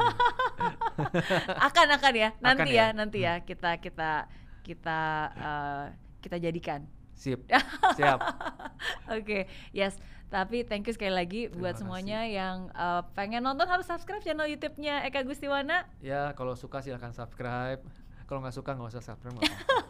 [1.68, 2.80] akan akan ya nanti ya?
[2.80, 4.32] ya nanti ya kita kita
[4.64, 4.99] kita
[5.36, 5.86] uh,
[6.24, 7.43] kita jadikan sip
[7.99, 8.20] siap
[9.12, 9.43] Oke,
[9.76, 9.99] yes.
[10.30, 11.82] Tapi thank you sekali lagi buat kasih.
[11.82, 15.89] semuanya yang uh, pengen nonton harus subscribe channel YouTube-nya Eka Gustiwana.
[16.05, 17.82] ya kalau suka silahkan subscribe
[18.30, 19.41] kalau nggak suka nggak usah subscribe.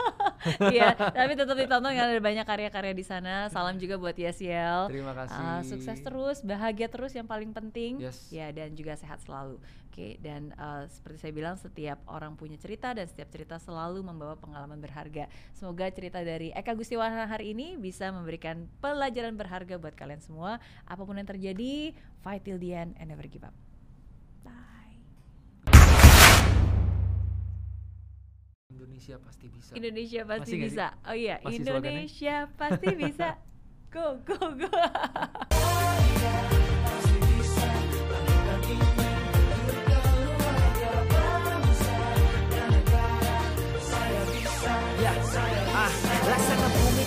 [0.72, 3.52] Iya, tapi tetap ditonton karena ada banyak karya-karya di sana.
[3.52, 4.88] Salam juga buat Yesiel.
[4.88, 8.00] terima kasih Uh, sukses terus, bahagia terus yang paling penting.
[8.00, 8.32] Yes.
[8.32, 9.60] Ya, dan juga sehat selalu.
[9.92, 14.40] Oke, dan uh, seperti saya bilang setiap orang punya cerita dan setiap cerita selalu membawa
[14.40, 15.28] pengalaman berharga.
[15.52, 20.64] Semoga cerita dari Eka Gustiwana hari ini bisa memberikan pelajaran berharga buat kalian semua.
[20.88, 21.92] Apa pun yang terjadi,
[22.24, 23.56] fight till the end and never give up.
[28.80, 30.80] Indonesia pasti bisa Indonesia pasti Masih nggak sih?
[30.80, 30.88] bisa.
[31.04, 31.92] Oh iya, Masih slogannya?
[32.00, 33.28] Indonesia pasti bisa.
[33.94, 34.70] Go go go.
[45.00, 45.14] Ya,
[45.74, 45.92] ah,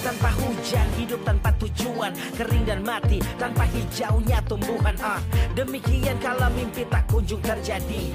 [0.02, 4.98] tanpa hujan, hidup tanpa tujuan, kering dan mati tanpa hijaunya tumbuhan.
[4.98, 5.22] Ah,
[5.54, 8.10] demikian kalau mimpi tak kunjung terjadi.